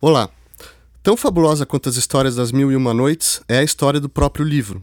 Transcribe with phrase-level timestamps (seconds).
[0.00, 0.30] Olá!
[1.02, 4.44] Tão fabulosa quanto as histórias das Mil e Uma Noites é a história do próprio
[4.44, 4.80] livro.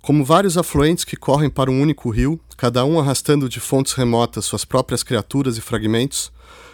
[0.00, 4.46] Como vários afluentes que correm para um único rio, cada um arrastando de fontes remotas
[4.46, 6.32] suas próprias criaturas e fragmentos,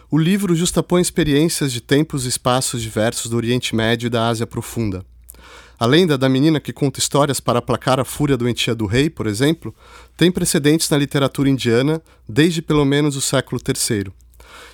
[0.09, 4.47] o livro justapõe experiências de tempos e espaços diversos do Oriente Médio e da Ásia
[4.47, 5.05] Profunda.
[5.77, 9.27] A lenda da menina que conta histórias para aplacar a fúria doentia do rei, por
[9.27, 9.75] exemplo,
[10.17, 14.13] tem precedentes na literatura indiana desde pelo menos o século III.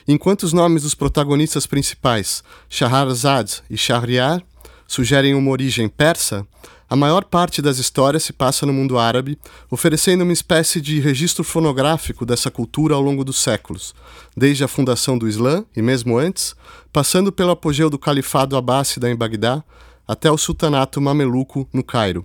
[0.07, 4.43] Enquanto os nomes dos protagonistas principais, Shahrazad e Shahriar,
[4.87, 6.47] sugerem uma origem persa,
[6.91, 9.39] a maior parte das histórias se passa no mundo árabe,
[9.71, 13.95] oferecendo uma espécie de registro fonográfico dessa cultura ao longo dos séculos,
[14.35, 16.57] desde a fundação do Islã e mesmo antes,
[16.91, 19.63] passando pelo apogeu do califado abássida em Bagdá
[20.07, 22.25] até o sultanato mameluco no Cairo.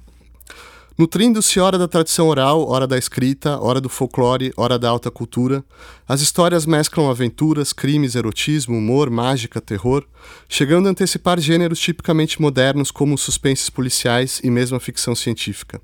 [0.95, 5.63] Nutrindo-se ora da tradição oral, ora da escrita, ora do folclore, ora da alta cultura,
[6.07, 10.05] as histórias mesclam aventuras, crimes, erotismo, humor, mágica, terror,
[10.47, 15.81] chegando a antecipar gêneros tipicamente modernos como os suspenses policiais e mesmo a ficção científica.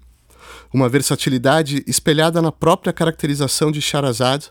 [0.72, 4.45] Uma versatilidade espelhada na própria caracterização de Sharazad,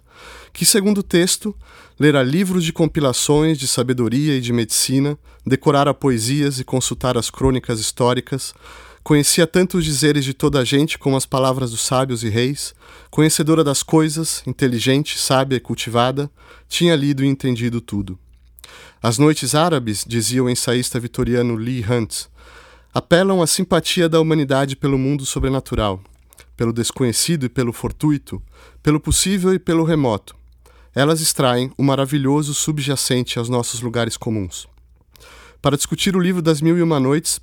[0.53, 1.55] que, segundo o texto,
[2.01, 5.17] lera livros de compilações de sabedoria e de medicina,
[5.47, 8.53] decorara poesias e consultar as crônicas históricas,
[9.09, 12.75] Conhecia tanto os dizeres de toda a gente como as palavras dos sábios e reis,
[13.11, 16.31] conhecedora das coisas, inteligente, sábia e cultivada,
[16.69, 18.19] tinha lido e entendido tudo.
[19.03, 22.27] As noites árabes, dizia o ensaísta vitoriano Lee Hunt,
[22.93, 26.03] apelam à simpatia da humanidade pelo mundo sobrenatural,
[26.55, 28.43] pelo desconhecido e pelo fortuito,
[28.83, 30.37] pelo possível e pelo remoto.
[30.95, 34.69] Elas extraem o maravilhoso subjacente aos nossos lugares comuns.
[35.63, 37.41] Para discutir o livro das Mil e Uma Noites,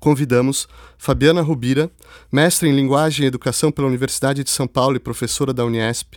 [0.00, 1.90] convidamos Fabiana Rubira,
[2.30, 6.14] mestre em Linguagem e Educação pela Universidade de São Paulo e professora da Uniesp,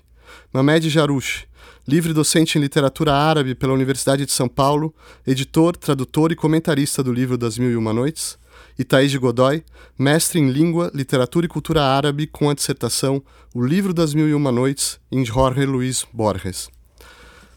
[0.53, 1.45] Mamed Jarouche,
[1.87, 4.93] livre docente em literatura árabe pela Universidade de São Paulo,
[5.25, 8.37] editor, tradutor e comentarista do livro Das Mil e Uma Noites,
[8.77, 9.63] e Thaís de Godoy,
[9.97, 14.33] mestre em Língua, Literatura e Cultura Árabe com a dissertação O Livro das Mil e
[14.33, 16.69] Uma Noites, em Jorge Luiz Borges.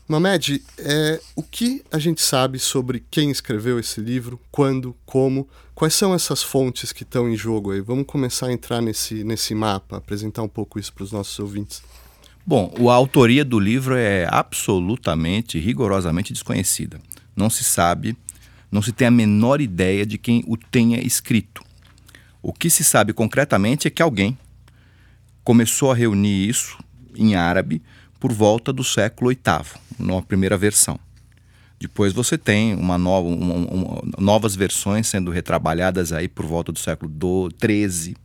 [0.06, 5.46] Mamed, é, o que a gente sabe sobre quem escreveu esse livro, quando, como,
[5.78, 7.80] quais são essas fontes que estão em jogo aí?
[7.80, 11.84] Vamos começar a entrar nesse, nesse mapa, apresentar um pouco isso para os nossos ouvintes.
[12.44, 17.00] Bom, a autoria do livro é absolutamente, rigorosamente desconhecida.
[17.36, 18.16] Não se sabe,
[18.72, 21.62] não se tem a menor ideia de quem o tenha escrito.
[22.42, 24.36] O que se sabe concretamente é que alguém
[25.44, 26.76] começou a reunir isso
[27.14, 27.80] em árabe
[28.18, 30.98] por volta do século VIII, na primeira versão.
[31.80, 36.78] Depois você tem uma nova, uma, uma, novas versões sendo retrabalhadas aí por volta do
[36.78, 37.10] século
[37.60, 38.16] XIII,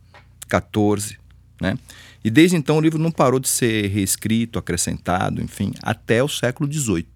[0.48, 1.18] XIV,
[1.60, 1.78] né?
[2.24, 6.70] E desde então o livro não parou de ser reescrito, acrescentado, enfim, até o século
[6.72, 7.06] XVIII.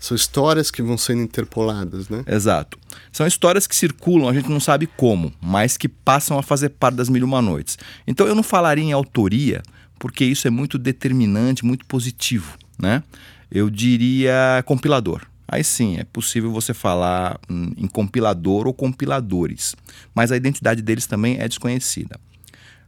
[0.00, 2.24] São histórias que vão sendo interpoladas, né?
[2.26, 2.78] Exato.
[3.12, 6.96] São histórias que circulam, a gente não sabe como, mas que passam a fazer parte
[6.96, 7.78] das Mil e Uma Noites.
[8.06, 9.62] Então eu não falaria em autoria,
[9.98, 13.02] porque isso é muito determinante, muito positivo, né?
[13.50, 15.22] Eu diria compilador.
[15.48, 19.76] Aí sim, é possível você falar em compilador ou compiladores,
[20.14, 22.18] mas a identidade deles também é desconhecida.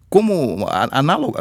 [0.08, 1.36] Como, análogo,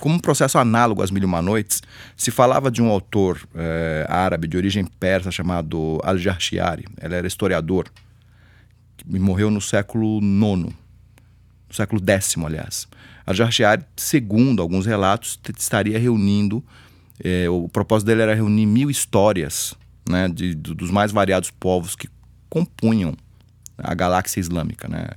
[0.00, 1.82] como um processo análogo às Mil e Uma Noites,
[2.16, 7.86] se falava de um autor é, árabe de origem persa chamado Al-Jarshiari, ele era historiador,
[9.08, 10.74] e morreu no século IX,
[11.68, 12.88] no século X, aliás.
[13.24, 16.62] Al-Jarshiari, segundo alguns relatos, estaria reunindo,
[17.22, 19.76] é, o propósito dele era reunir mil histórias
[20.08, 22.08] né, de, dos mais variados povos que
[22.48, 23.14] compunham
[23.78, 25.08] a galáxia islâmica, né?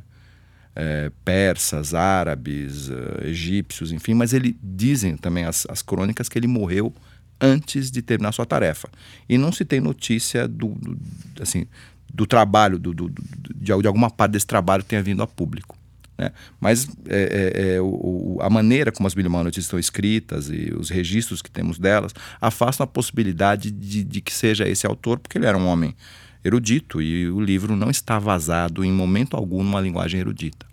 [0.77, 6.47] É, persas, árabes, uh, egípcios, enfim, mas ele dizem também as, as crônicas que ele
[6.47, 6.93] morreu
[7.39, 8.89] antes de terminar sua tarefa.
[9.29, 10.97] E não se tem notícia do, do
[11.41, 11.65] assim,
[12.13, 15.77] do trabalho, do, do, de, de alguma parte desse trabalho tenha vindo a público.
[16.17, 16.31] Né?
[16.59, 20.89] Mas é, é, é, o, a maneira como as Billiman Notícias estão escritas e os
[20.89, 25.45] registros que temos delas afastam a possibilidade de, de, que seja esse autor, porque ele
[25.45, 25.95] era um homem
[26.43, 30.65] erudito e o livro não está vazado em momento algum numa linguagem erudita.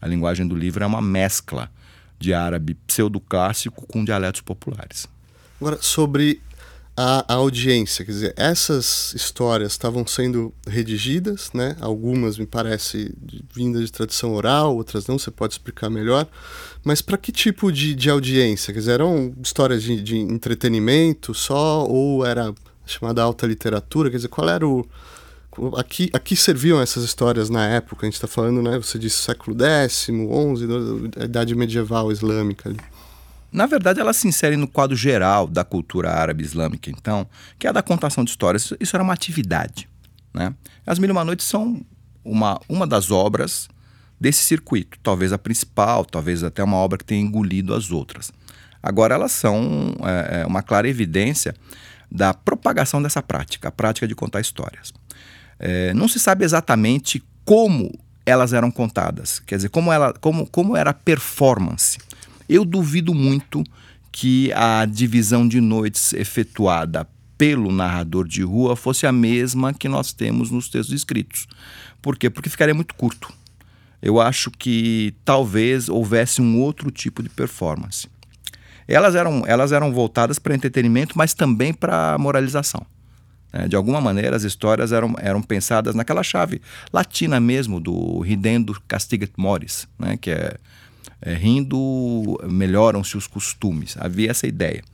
[0.00, 1.70] A linguagem do livro é uma mescla
[2.18, 5.08] de árabe pseudoclássico com dialetos populares.
[5.60, 6.42] Agora, sobre
[6.96, 8.04] a, a, audiência.
[8.04, 11.76] Quer dizer, essas histórias estavam sendo redigidas, né?
[11.80, 13.14] Algumas me parece
[13.52, 16.26] vindas de tradição oral, outras não, você pode explicar melhor.
[16.84, 18.72] Mas para que tipo de, de audiência?
[18.72, 22.54] Quer dizer, eram histórias de, de entretenimento só ou era
[22.86, 24.10] chamada alta literatura?
[24.10, 24.86] Quer dizer, qual era o
[25.76, 28.76] aqui, aqui serviam essas histórias na época, a gente está falando, né?
[28.78, 30.12] Você disse século X, XI,
[31.20, 32.78] a idade medieval islâmica ali.
[33.54, 37.24] Na verdade, ela se insere no quadro geral da cultura árabe islâmica, então,
[37.56, 38.72] que é a da contação de histórias.
[38.80, 39.88] Isso era uma atividade.
[40.34, 40.52] Né?
[40.84, 41.80] As Mil e Uma Noites são
[42.24, 43.68] uma, uma das obras
[44.20, 48.32] desse circuito, talvez a principal, talvez até uma obra que tenha engolido as outras.
[48.82, 51.54] Agora, elas são é, é uma clara evidência
[52.10, 54.92] da propagação dessa prática, a prática de contar histórias.
[55.60, 57.96] É, não se sabe exatamente como
[58.26, 61.98] elas eram contadas, quer dizer, como, ela, como, como era a performance.
[62.48, 63.64] Eu duvido muito
[64.12, 70.12] que a divisão de noites efetuada pelo narrador de rua fosse a mesma que nós
[70.12, 71.48] temos nos textos escritos.
[72.00, 72.30] Por quê?
[72.30, 73.32] Porque ficaria muito curto.
[74.00, 78.06] Eu acho que talvez houvesse um outro tipo de performance.
[78.86, 82.86] Elas eram, elas eram voltadas para entretenimento, mas também para moralização.
[83.52, 86.60] É, de alguma maneira, as histórias eram, eram pensadas naquela chave
[86.92, 90.16] latina mesmo, do ridendo castigat mores, né?
[90.16, 90.56] que é,
[91.24, 93.96] é rindo melhoram-se os costumes.
[93.98, 94.84] Havia essa ideia.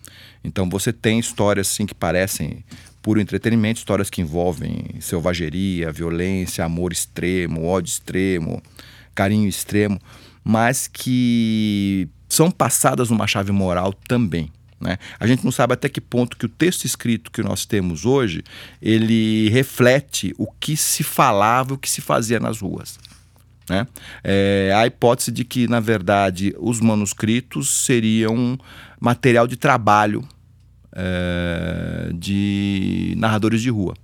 [0.44, 2.64] Então você tem histórias assim que parecem
[3.02, 8.62] puro entretenimento, histórias que envolvem selvageria, violência, amor extremo, ódio extremo,
[9.12, 10.00] carinho extremo,
[10.44, 14.52] mas que são passadas numa chave moral também.
[14.80, 14.98] Né?
[15.18, 18.44] A gente não sabe até que ponto que o texto escrito que nós temos hoje
[18.80, 22.98] ele reflete o que se falava, o que se fazia nas ruas.
[23.70, 23.86] Né?
[24.24, 28.58] É, a hipótese de que, na verdade, os manuscritos seriam
[28.98, 30.26] material de trabalho
[30.92, 33.94] é, de narradores de rua.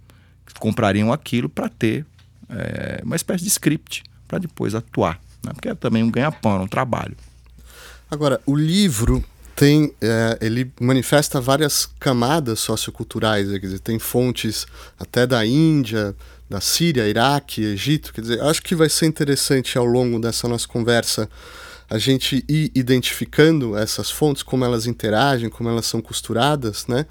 [0.46, 2.06] Que comprariam aquilo para ter
[2.48, 5.20] é, uma espécie de script para depois atuar.
[5.44, 5.52] Né?
[5.52, 7.16] Porque é também um ganha-pão, um trabalho.
[8.08, 9.24] Agora, o livro
[9.56, 14.64] tem é, ele manifesta várias camadas socioculturais, quer dizer, tem fontes
[14.96, 16.14] até da Índia,
[16.48, 20.66] da Síria, Iraque, Egito, quer dizer, acho que vai ser interessante ao longo dessa nossa
[20.66, 21.28] conversa
[21.88, 27.06] a gente ir identificando essas fontes, como elas interagem, como elas são costuradas, né?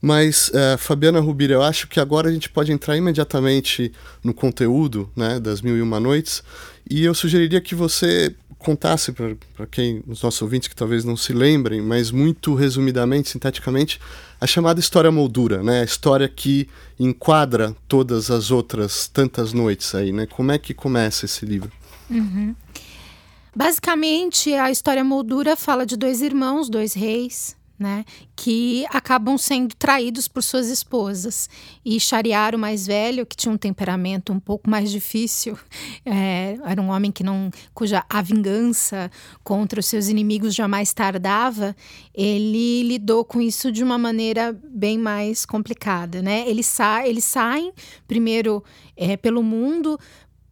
[0.00, 3.92] Mas, uh, Fabiana Rubira, eu acho que agora a gente pode entrar imediatamente
[4.24, 6.42] no conteúdo né, das Mil e Uma Noites
[6.88, 11.32] e eu sugeriria que você contasse para quem, os nossos ouvintes que talvez não se
[11.32, 13.98] lembrem, mas muito resumidamente, sinteticamente,
[14.40, 15.80] a chamada história moldura, né?
[15.80, 16.68] A história que
[16.98, 20.26] enquadra todas as outras tantas noites aí, né?
[20.26, 21.72] Como é que começa esse livro?
[22.10, 22.54] Uhum.
[23.56, 28.04] Basicamente, a história moldura fala de dois irmãos, dois reis, né,
[28.36, 31.48] que acabam sendo traídos por suas esposas.
[31.82, 35.58] E Shariar, o mais velho, que tinha um temperamento um pouco mais difícil,
[36.04, 39.10] é, era um homem que não, cuja a vingança
[39.42, 41.74] contra os seus inimigos jamais tardava,
[42.14, 46.20] ele lidou com isso de uma maneira bem mais complicada.
[46.20, 46.44] Né?
[46.46, 47.72] Eles, sa eles saem
[48.06, 48.62] primeiro
[48.94, 49.98] é, pelo mundo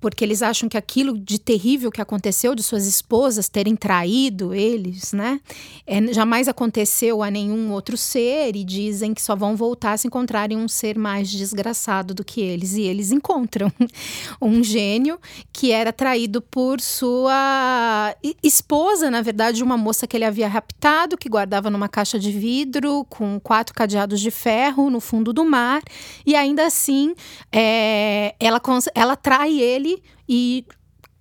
[0.00, 5.12] porque eles acham que aquilo de terrível que aconteceu de suas esposas terem traído eles,
[5.12, 5.41] né,
[5.87, 10.56] é, jamais aconteceu a nenhum outro ser e dizem que só vão voltar se encontrarem
[10.56, 12.75] um ser mais desgraçado do que eles.
[12.75, 13.73] E eles encontram
[14.41, 15.19] um gênio
[15.53, 21.29] que era traído por sua esposa, na verdade, uma moça que ele havia raptado, que
[21.29, 25.83] guardava numa caixa de vidro com quatro cadeados de ferro no fundo do mar.
[26.27, 27.15] E ainda assim
[27.53, 28.61] é, ela
[28.94, 29.88] ela trai ele
[30.29, 30.67] e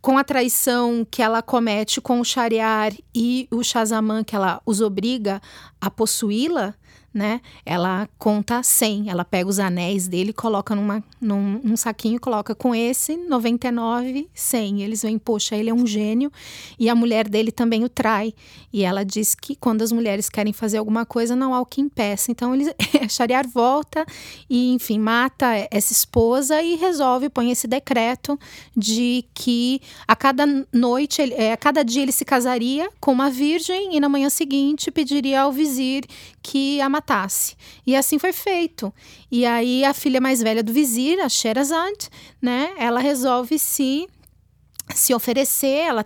[0.01, 4.81] com a traição que ela comete com o Shariar e o Shazamã que ela os
[4.81, 5.41] obriga
[5.81, 6.75] a possuí-la,
[7.17, 7.41] né?
[7.65, 12.75] Ela conta 100, ela pega os anéis dele, coloca numa, num, num saquinho, coloca com
[12.75, 14.83] esse 99, 100.
[14.83, 16.31] Eles veem, poxa, ele é um gênio
[16.77, 18.35] e a mulher dele também o trai.
[18.71, 21.81] E ela diz que quando as mulheres querem fazer alguma coisa, não há o que
[21.81, 22.31] impeça.
[22.31, 22.71] Então, ele,
[23.09, 24.05] Shariar volta
[24.47, 28.37] e, enfim, mata essa esposa e resolve, põe esse decreto
[28.75, 33.95] de que a cada noite, é, a cada dia ele se casaria com uma virgem
[33.95, 36.05] e na manhã seguinte pediria ao vizir
[36.43, 37.06] que a matasse.
[37.85, 38.93] E assim foi feito.
[39.31, 42.09] E aí a filha mais velha do vizir, a Sherazade,
[42.41, 44.07] né, ela resolve se
[44.95, 46.05] se oferecer, ela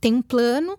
[0.00, 0.78] tem um plano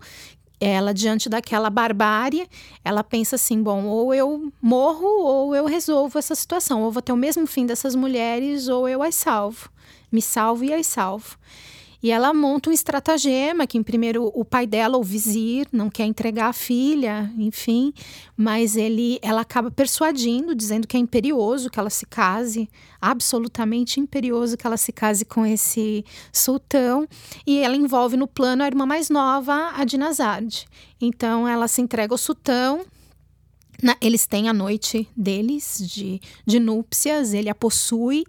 [0.62, 2.48] ela diante daquela barbárie,
[2.86, 7.12] ela pensa assim, bom, ou eu morro ou eu resolvo essa situação, ou vou ter
[7.12, 9.72] o mesmo fim dessas mulheres ou eu as salvo.
[10.12, 11.36] Me salvo e as salvo.
[12.03, 16.05] E ela monta um estratagema que, em primeiro, o pai dela, o vizir, não quer
[16.05, 17.93] entregar a filha, enfim,
[18.36, 22.67] mas ele, ela acaba persuadindo, dizendo que é imperioso que ela se case,
[23.00, 26.03] absolutamente imperioso que ela se case com esse
[26.34, 27.08] sultão.
[27.46, 30.65] E ela envolve no plano a irmã mais nova, a Dinazade.
[31.00, 32.84] Então, ela se entrega ao sultão,
[33.81, 38.24] na, eles têm a noite deles de, de núpcias, ele a possui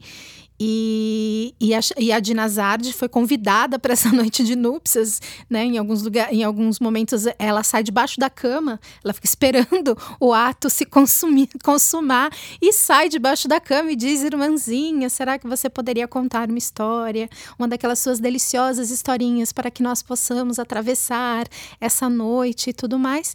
[0.64, 5.64] E, e, a, e a Dinazard foi convidada para essa noite de núpcias, né?
[5.64, 10.32] Em alguns lugares, em alguns momentos ela sai debaixo da cama, ela fica esperando o
[10.32, 15.68] ato se consumir, consumar e sai debaixo da cama e diz: "Irmãzinha, será que você
[15.68, 17.28] poderia contar uma história,
[17.58, 21.44] uma daquelas suas deliciosas historinhas para que nós possamos atravessar
[21.80, 23.34] essa noite e tudo mais?"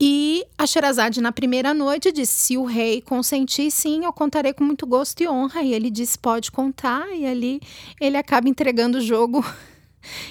[0.00, 4.64] E a Sherazade, na primeira noite, disse: se o rei consentir, sim, eu contarei com
[4.64, 5.62] muito gosto e honra.
[5.62, 7.08] E ele disse: pode contar.
[7.14, 7.60] E ali
[8.00, 9.44] ele acaba entregando o jogo.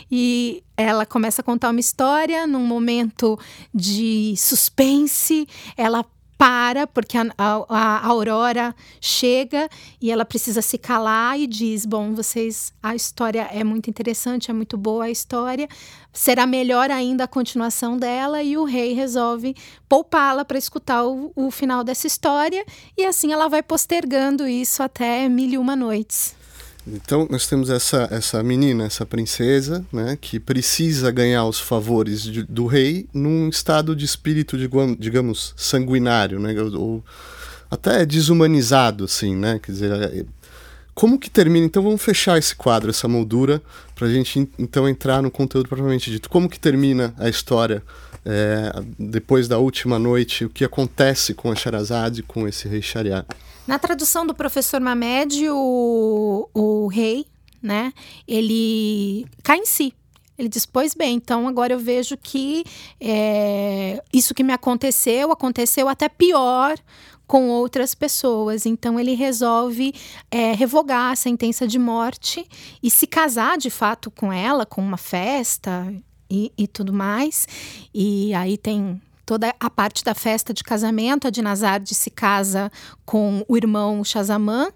[0.09, 3.37] E ela começa a contar uma história num momento
[3.71, 5.45] de suspense.
[5.75, 6.03] Ela
[6.37, 9.67] para, porque a, a, a, Aurora chega
[9.99, 14.53] e ela precisa se calar e diz: Bom, vocês, a história é muito interessante, é
[14.53, 15.67] muito boa a história,
[16.13, 18.43] será melhor ainda a continuação dela.
[18.43, 19.55] E o rei resolve
[19.89, 22.63] poupá-la para escutar o, o final dessa história,
[22.95, 26.36] e assim ela vai postergando isso até mil e uma noites.
[26.93, 32.43] Então nós temos essa, essa menina, essa princesa, né, que precisa ganhar os favores de,
[32.43, 34.57] do rei num estado de espírito,
[34.97, 37.03] digamos, sanguinário, né, ou
[37.69, 40.25] até desumanizado, assim, né, quer dizer, é,
[40.97, 41.65] como que termina?
[41.65, 43.61] Então vamos fechar esse quadro, essa moldura,
[43.93, 46.27] para a gente então entrar no conteúdo propriamente dito.
[46.27, 47.83] Como que termina a história
[48.25, 50.45] é, depois da última noite?
[50.45, 53.27] O que acontece com a Sherazade, com esse rei Shariar?
[53.67, 57.25] Na tradução do professor Mamed, o, o rei,
[57.61, 57.91] né,
[58.25, 59.93] ele cai em si.
[60.37, 62.63] Ele diz: Pois bem, então agora eu vejo que
[62.99, 66.77] é, isso que me aconteceu, aconteceu até pior
[67.25, 68.65] com outras pessoas.
[68.65, 69.93] Então ele resolve
[70.31, 72.47] é, revogar a sentença de morte
[72.81, 75.93] e se casar de fato com ela, com uma festa
[76.29, 77.47] e, e tudo mais.
[77.93, 81.27] E aí tem toda a parte da festa de casamento.
[81.27, 82.71] A Dinazarde se casa
[83.05, 84.69] com o irmão Shazamã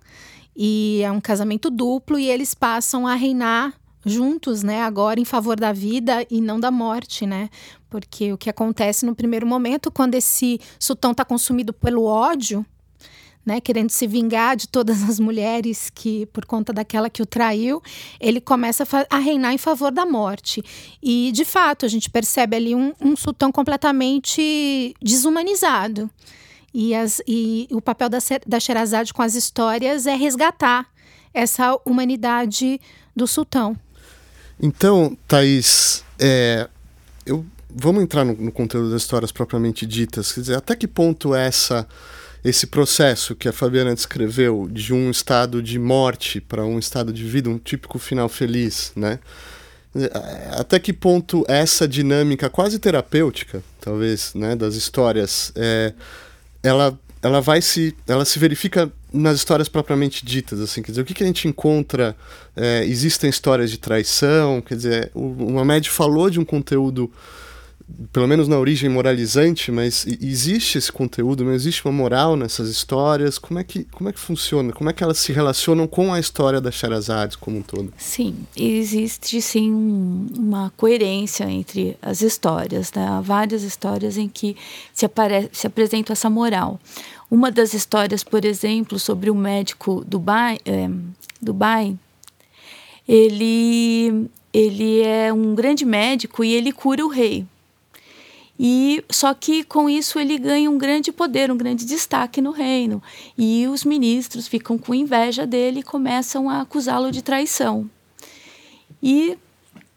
[0.53, 3.73] e é um casamento duplo e eles passam a reinar
[4.05, 7.49] juntos, né, agora em favor da vida e não da morte, né?
[7.89, 12.65] Porque o que acontece no primeiro momento, quando esse sultão está consumido pelo ódio,
[13.45, 17.81] né, querendo se vingar de todas as mulheres que, por conta daquela que o traiu,
[18.19, 20.63] ele começa a, reinar em favor da morte.
[21.01, 26.09] E, de fato, a gente percebe ali um, um sultão completamente desumanizado.
[26.73, 30.87] E, as, e o papel da, da Sherazade com as histórias é resgatar
[31.33, 32.79] essa humanidade
[33.15, 33.77] do sultão.
[34.61, 36.69] Então, Thaís, é,
[37.25, 40.31] eu, vamos entrar no, no conteúdo das histórias propriamente ditas.
[40.31, 41.87] Quer dizer, até que ponto essa
[42.43, 47.23] esse processo que a Fabiana descreveu de um estado de morte para um estado de
[47.23, 49.19] vida, um típico final feliz, né?
[50.51, 55.93] Até que ponto essa dinâmica quase terapêutica, talvez, né, das histórias, é,
[56.63, 61.05] ela, ela vai se, ela se verifica nas histórias propriamente ditas, assim, quer dizer, o
[61.05, 62.15] que, que a gente encontra?
[62.55, 67.11] É, existem histórias de traição, quer dizer, o, o Mamed falou de um conteúdo
[68.11, 73.37] pelo menos na origem moralizante, mas existe esse conteúdo, não existe uma moral nessas histórias?
[73.37, 74.71] Como é que, como é que funciona?
[74.73, 77.93] Como é que elas se relacionam com a história da Sherazade como um todo?
[77.97, 82.91] Sim, existe sim um, uma coerência entre as histórias.
[82.93, 83.05] Né?
[83.07, 84.55] Há várias histórias em que
[84.93, 86.79] se, apare se apresenta essa moral.
[87.29, 90.89] Uma das histórias, por exemplo, sobre o médico Dubai, é,
[91.41, 91.97] Dubai
[93.07, 97.45] ele, ele é um grande médico e ele cura o rei.
[98.63, 103.01] E só que com isso ele ganha um grande poder, um grande destaque no reino.
[103.35, 107.89] E os ministros ficam com inveja dele e começam a acusá-lo de traição.
[109.01, 109.35] E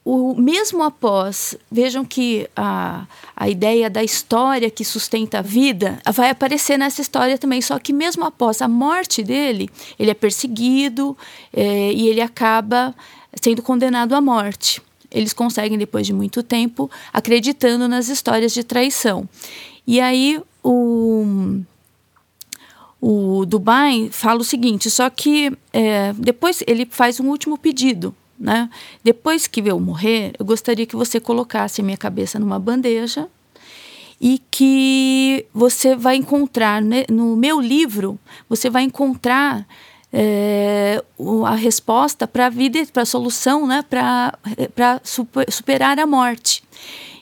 [0.02, 3.06] o mesmo após, vejam que a,
[3.36, 7.92] a ideia da história que sustenta a vida vai aparecer nessa história também, só que
[7.92, 9.68] mesmo após a morte dele,
[9.98, 11.14] ele é perseguido
[11.52, 12.94] é, e ele acaba
[13.42, 14.80] sendo condenado à morte
[15.14, 19.28] eles conseguem, depois de muito tempo, acreditando nas histórias de traição.
[19.86, 21.60] E aí o,
[23.00, 28.14] o Dubai fala o seguinte: só que é, depois ele faz um último pedido.
[28.38, 28.68] Né?
[29.02, 33.28] Depois que eu morrer, eu gostaria que você colocasse a minha cabeça numa bandeja
[34.20, 38.18] e que você vai encontrar né, no meu livro,
[38.48, 39.66] você vai encontrar
[40.16, 41.02] é,
[41.44, 45.00] a resposta para a vida, para a solução, né, para
[45.48, 46.62] superar a morte.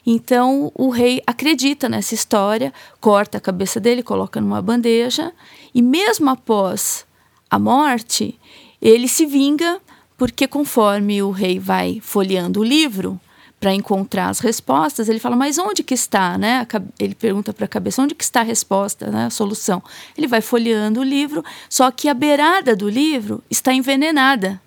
[0.05, 2.71] Então o rei acredita nessa história,
[3.01, 5.33] corta a cabeça dele, coloca numa bandeja
[5.73, 7.03] e mesmo após
[7.49, 8.39] a morte,
[8.79, 9.81] ele se vinga
[10.15, 13.19] porque conforme o rei vai folheando o livro,
[13.63, 16.67] para encontrar as respostas, ele fala, mas onde que está, né?
[16.99, 19.27] Ele pergunta para a cabeça, onde que está a resposta, né?
[19.27, 19.81] A solução.
[20.17, 24.61] Ele vai folheando o livro, só que a beirada do livro está envenenada.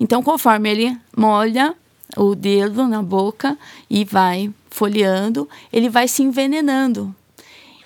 [0.00, 1.74] Então, conforme ele molha
[2.16, 3.58] o dedo na boca
[3.90, 7.14] e vai folheando, ele vai se envenenando.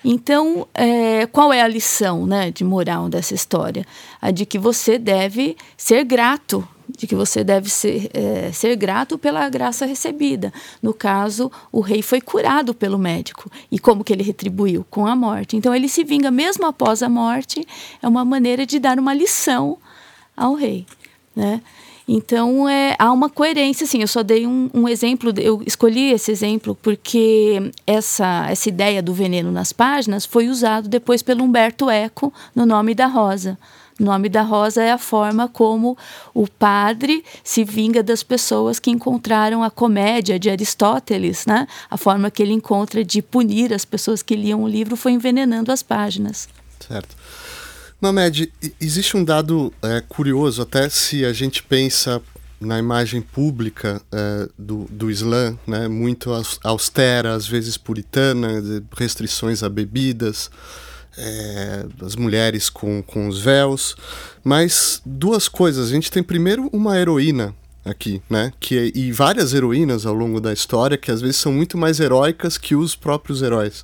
[0.05, 3.85] Então, é, qual é a lição né, de moral dessa história?
[4.21, 9.17] A de que você deve ser grato de que você deve ser, é, ser grato
[9.17, 10.53] pela graça recebida.
[10.81, 13.51] No caso, o rei foi curado pelo médico.
[13.71, 14.85] E como que ele retribuiu?
[14.89, 15.57] Com a morte.
[15.57, 17.65] Então, ele se vinga mesmo após a morte.
[18.01, 19.77] É uma maneira de dar uma lição
[20.35, 20.85] ao rei.
[21.35, 21.61] Né?
[22.07, 26.31] Então, é, há uma coerência, assim, eu só dei um, um, exemplo, eu escolhi esse
[26.31, 32.33] exemplo porque essa, essa ideia do veneno nas páginas foi usado depois pelo Humberto Eco
[32.55, 33.59] no Nome da Rosa.
[33.99, 35.97] O nome da rosa é a forma como
[36.33, 41.67] o padre se vinga das pessoas que encontraram a comédia de Aristóteles, né?
[41.89, 45.71] A forma que ele encontra de punir as pessoas que liam o livro foi envenenando
[45.71, 46.47] as páginas.
[46.79, 47.15] Certo.
[47.99, 52.21] Mamed, existe um dado é, curioso, até se a gente pensa
[52.61, 56.31] na imagem pública é, do, do Islã, né, muito
[56.63, 58.63] austera, às vezes puritana,
[58.95, 60.49] restrições a bebidas,
[61.17, 63.95] é, as mulheres com, com os véus.
[64.43, 65.87] Mas duas coisas.
[65.87, 68.51] A gente tem primeiro uma heroína aqui, né?
[68.59, 71.99] Que, é, e várias heroínas ao longo da história que às vezes são muito mais
[71.99, 73.83] heróicas que os próprios heróis.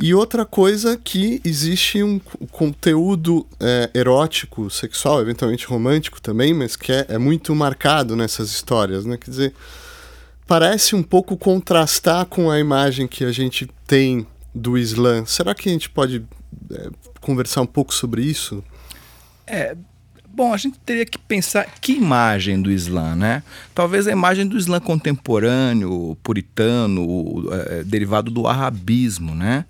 [0.00, 2.20] E outra coisa que existe um
[2.52, 9.04] conteúdo é, erótico, sexual, eventualmente romântico também, mas que é, é muito marcado nessas histórias,
[9.04, 9.16] né?
[9.16, 9.54] Quer dizer,
[10.46, 14.24] parece um pouco contrastar com a imagem que a gente tem
[14.54, 15.24] do Islã.
[15.26, 16.24] Será que a gente pode
[17.20, 18.62] conversar um pouco sobre isso?
[19.46, 19.76] É,
[20.38, 23.42] Bom, a gente teria que pensar que imagem do Islã, né?
[23.74, 29.64] Talvez a imagem do Islã contemporâneo, puritano, é, derivado do arabismo, né?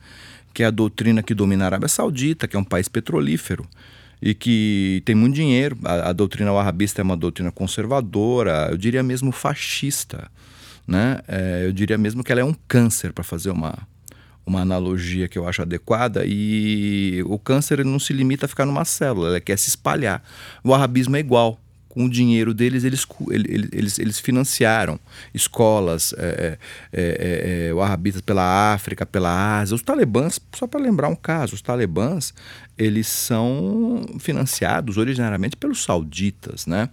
[0.52, 3.66] Que é a doutrina que domina a Arábia Saudita, que é um país petrolífero
[4.20, 5.78] e que tem muito dinheiro.
[5.82, 10.30] A, a doutrina arabista é uma doutrina conservadora, eu diria mesmo fascista,
[10.86, 11.20] né?
[11.26, 13.74] É, eu diria mesmo que ela é um câncer para fazer uma
[14.48, 18.84] uma analogia que eu acho adequada, e o câncer não se limita a ficar numa
[18.84, 20.22] célula, ele quer se espalhar.
[20.64, 21.60] O arabismo é igual.
[21.88, 25.00] Com o dinheiro deles, eles, eles, eles financiaram
[25.34, 26.58] escolas, é,
[26.92, 29.74] é, é, é pela África, pela Ásia.
[29.74, 32.34] Os talibãs, só para lembrar um caso, os talibãs,
[32.76, 36.90] eles são financiados originariamente pelos sauditas, né?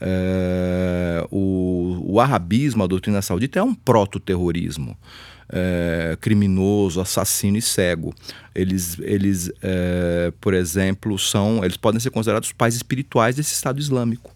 [0.00, 4.96] É, o, o arabismo, a doutrina saudita, é um proto-terrorismo
[5.50, 8.14] é, criminoso, assassino e cego.
[8.54, 13.78] Eles, eles é, por exemplo, são, eles podem ser considerados os pais espirituais desse Estado
[13.78, 14.34] Islâmico.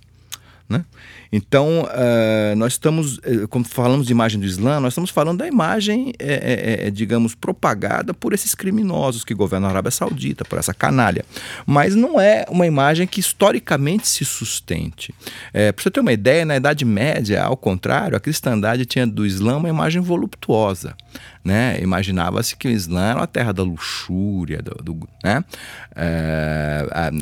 [0.68, 0.84] Né?
[1.32, 5.48] Então, uh, nós estamos, eh, quando falamos de imagem do Islã, nós estamos falando da
[5.48, 10.74] imagem, é, é, digamos, propagada por esses criminosos que governam a Arábia Saudita, por essa
[10.74, 11.24] canalha.
[11.64, 15.14] Mas não é uma imagem que historicamente se sustente.
[15.54, 19.24] É, Para você ter uma ideia, na Idade Média, ao contrário, a cristandade tinha do
[19.24, 20.94] Islã uma imagem voluptuosa.
[21.42, 21.80] Né?
[21.80, 25.42] Imaginava-se que o Islã era uma terra da luxúria, do, do né?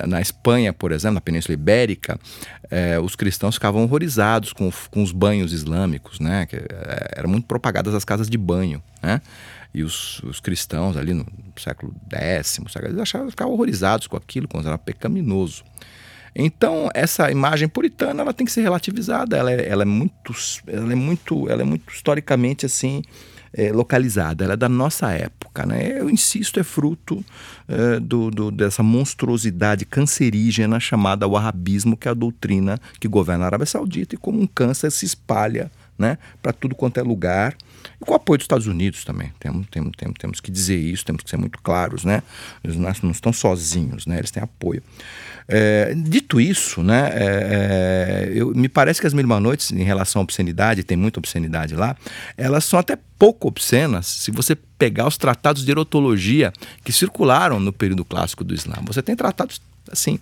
[0.07, 2.21] Na Espanha, por exemplo, na Península Ibérica,
[3.03, 4.00] os cristãos ficavam horrorizados
[4.53, 6.47] com, com os banhos islâmicos, né?
[6.47, 9.21] Que, é, eram muito propagadas as casas de banho, né?
[9.73, 11.25] E os, os cristãos ali no
[11.57, 15.65] século X, século, eles achavam, ficavam horrorizados com aquilo, quando era pecaminoso.
[16.35, 20.33] Então, essa imagem puritana ela tem que ser relativizada, ela é, ela é, muito,
[20.67, 23.03] ela é, muito, ela é muito historicamente assim
[23.53, 25.67] é, localizada, ela é da nossa época.
[25.67, 26.01] Né?
[26.01, 27.25] Eu insisto, é fruto
[27.69, 33.47] é, do, do, dessa monstruosidade cancerígena chamada wahhabismo, que é a doutrina que governa a
[33.47, 37.55] Arábia Saudita, e como um câncer se espalha né, para tudo quanto é lugar.
[38.01, 39.33] E com o apoio dos Estados Unidos também.
[39.39, 42.05] Temos, temos, temos, temos que dizer isso, temos que ser muito claros.
[42.05, 42.23] Né?
[42.65, 44.19] Eles não estão sozinhos, né?
[44.19, 44.83] eles têm apoio.
[45.53, 50.21] É, dito isso, né, é, eu, me parece que as Mil Uma Noites, em relação
[50.21, 51.97] à obscenidade, tem muita obscenidade lá,
[52.37, 56.53] elas são até pouco obscenas se você pegar os tratados de erotologia
[56.85, 58.77] que circularam no período clássico do Islã.
[58.85, 59.61] Você tem tratados,
[59.91, 60.21] assim,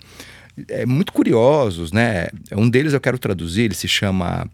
[0.67, 2.29] é, muito curiosos, né?
[2.53, 4.49] Um deles eu quero traduzir, ele se chama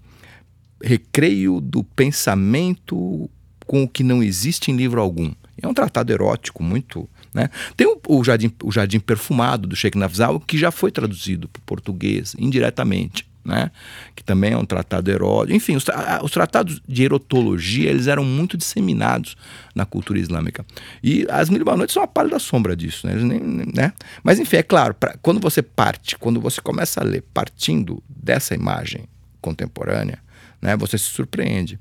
[0.85, 3.31] Recreio do Pensamento
[3.67, 5.33] com o que não existe em livro algum.
[5.61, 7.51] É um tratado erótico muito né?
[7.77, 11.59] Tem o, o, Jardim, o Jardim Perfumado, do Sheikh Nafzal, que já foi traduzido para
[11.59, 13.27] o português, indiretamente.
[13.47, 13.71] Né?
[14.17, 15.55] que também é um tratado erótico.
[15.55, 15.85] Enfim, os,
[16.23, 19.37] os, tratados de erotologia eles eram muito disseminados
[19.75, 20.65] na cultura islâmica.
[21.03, 23.07] E as Mil Noites são uma pálida sombra disso.
[23.07, 23.17] Né?
[23.17, 23.41] Nem,
[23.75, 23.93] né?
[24.23, 28.55] Mas, enfim, é claro, pra, quando você parte, quando você começa a ler partindo dessa
[28.55, 29.05] imagem
[29.43, 30.24] contemporânea,
[30.65, 30.77] né?
[30.79, 31.79] Você se surpreende.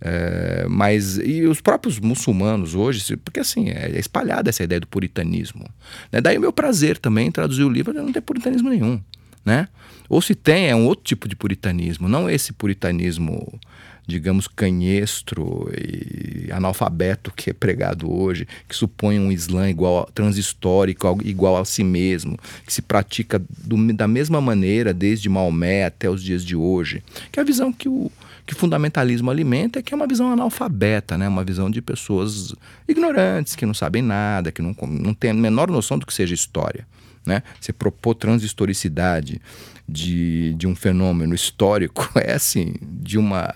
[0.00, 5.64] É, mas e os próprios muçulmanos hoje, porque assim, é espalhada essa ideia do puritanismo.
[6.12, 6.20] Né?
[6.20, 9.00] Daí o meu prazer também em traduzir o livro não tem puritanismo nenhum.
[9.46, 9.68] Né?
[10.08, 13.58] Ou se tem, é um outro tipo de puritanismo, não esse puritanismo,
[14.06, 21.56] digamos, canhestro e analfabeto que é pregado hoje, que supõe um Islã igual transhistórico, igual
[21.56, 26.44] a si mesmo, que se pratica do, da mesma maneira desde Maomé até os dias
[26.44, 28.10] de hoje, que é a visão que o,
[28.46, 31.26] que fundamentalismo alimenta é que é uma visão analfabeta, né?
[31.26, 32.54] uma visão de pessoas
[32.86, 36.34] ignorantes, que não sabem nada, que não, não têm a menor noção do que seja
[36.34, 36.86] história.
[37.24, 37.42] Né?
[37.58, 39.40] Você propor transhistoricidade
[39.88, 43.54] de, de um fenômeno histórico é assim, de uma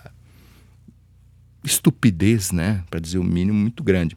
[1.62, 2.82] estupidez, né?
[2.88, 4.16] para dizer o mínimo, muito grande.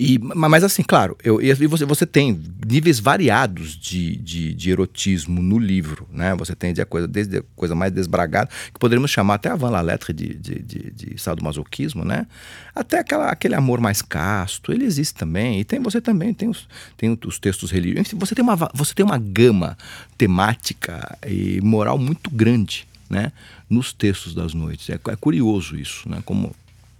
[0.00, 5.42] E, mas assim, claro, eu, e você, você tem níveis variados de, de, de, erotismo
[5.42, 6.36] no livro, né?
[6.36, 9.70] Você tem a coisa, desde a coisa mais desbragada, que poderíamos chamar até a van
[9.70, 12.28] la lettre de, de, de, de sadomasoquismo, né?
[12.72, 15.58] Até aquela, aquele amor mais casto, ele existe também.
[15.58, 18.12] E tem você também, tem os, tem os textos religiosos.
[18.12, 19.76] Você tem, uma, você tem uma gama
[20.16, 23.32] temática e moral muito grande, né?
[23.68, 24.90] Nos textos das noites.
[24.90, 26.22] É, é curioso isso, né?
[26.24, 26.54] Como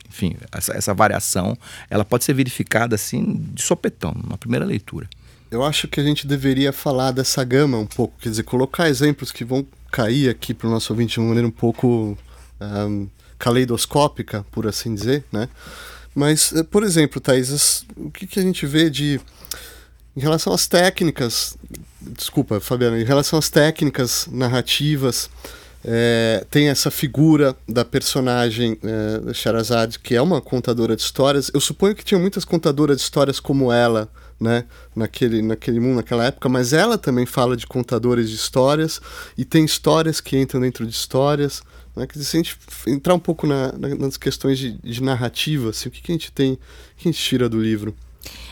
[0.09, 1.57] enfim, essa, essa variação,
[1.91, 5.09] ela pode ser verificada assim de sopetão, na primeira leitura.
[5.51, 9.33] Eu acho que a gente deveria falar dessa gama um pouco, quer dizer, colocar exemplos
[9.33, 12.19] que vão cair aqui para o nosso ouvinte de uma maneira um pouco
[12.61, 15.49] um, caleidoscópica, por assim dizer, né?
[16.15, 19.21] Mas, eh, por exemplo, Thaís, o que, que a gente vê de.
[20.17, 21.57] Em relação às técnicas.
[22.01, 25.31] Desculpa, Fabiana, em relação às técnicas narrativas,
[25.85, 31.51] é, tem essa figura da personagem é, Sherazade, que é uma contadora de histórias.
[31.55, 34.11] Eu suponho que tinha muitas contadoras de histórias como ela,
[34.41, 34.65] né,
[34.95, 39.01] naquele, naquele mundo, naquela época, mas ela também fala de contadores de histórias
[39.37, 41.63] e tem histórias que entram dentro de histórias.
[41.95, 45.89] Né, que se a gente entrar um pouco na, nas questões de, de narrativa, assim,
[45.89, 46.59] o que, que a gente tem, o
[46.97, 47.95] que a gente tira do livro?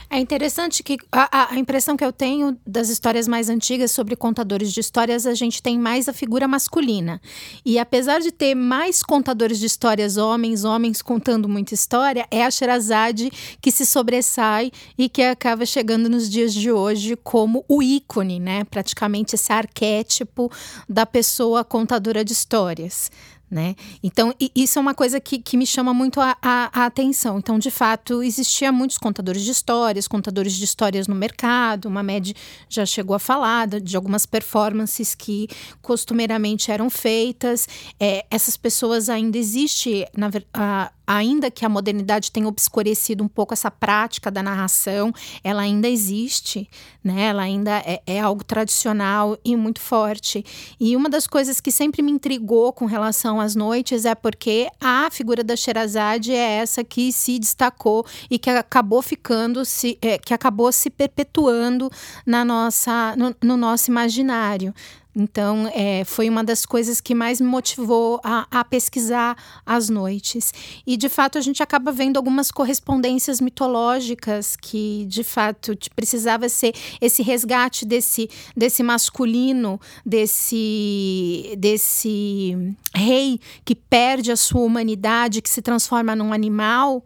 [0.09, 4.73] É interessante que a, a, impressão que eu tenho das histórias mais antigas sobre contadores
[4.73, 7.21] de histórias, a gente tem mais a figura masculina.
[7.65, 12.51] E apesar de ter mais contadores de histórias homens, homens contando muita história, é a
[12.51, 18.39] Sherazade que se sobressai e que acaba chegando nos dias de hoje como o ícone,
[18.39, 18.63] né?
[18.65, 20.51] Praticamente esse arquétipo
[20.89, 23.11] da pessoa contadora de histórias.
[23.49, 23.77] Né?
[24.03, 27.39] Então, isso é uma coisa que, que me chama muito a, a, a, atenção.
[27.39, 31.87] Então, de fato, existia muitos contadores de histórias, contadores de histórias no mercado.
[31.87, 32.35] Uma média
[32.69, 35.47] já chegou a falar de algumas performances que
[35.81, 37.69] costumeiramente eram feitas.
[38.01, 43.55] É, essas pessoas ainda existem, na, a, ainda que a modernidade tenha obscurecido um pouco
[43.55, 45.13] essa prática da narração,
[45.45, 46.69] ela ainda existe,
[47.03, 47.27] né?
[47.27, 50.45] Ela ainda é, é, algo tradicional e muito forte.
[50.81, 55.09] E uma das coisas que sempre me intrigou com relação às noites é porque a
[55.11, 60.35] figura da Sherazade é essa que se destacou e que acabou ficando, se, é, que
[60.35, 61.91] acabou se perpetuando
[62.25, 64.75] na nossa, no, no nosso imaginário.
[65.19, 70.53] Então, é, foi uma das coisas que mais me motivou a, a, pesquisar as noites.
[70.87, 76.75] E, de fato, a gente acaba vendo algumas correspondências mitológicas que, de fato, precisava ser
[77.01, 85.63] esse resgate desse, desse masculino, desse, desse rei que perde a sua humanidade, que se
[85.63, 87.03] transforma num animal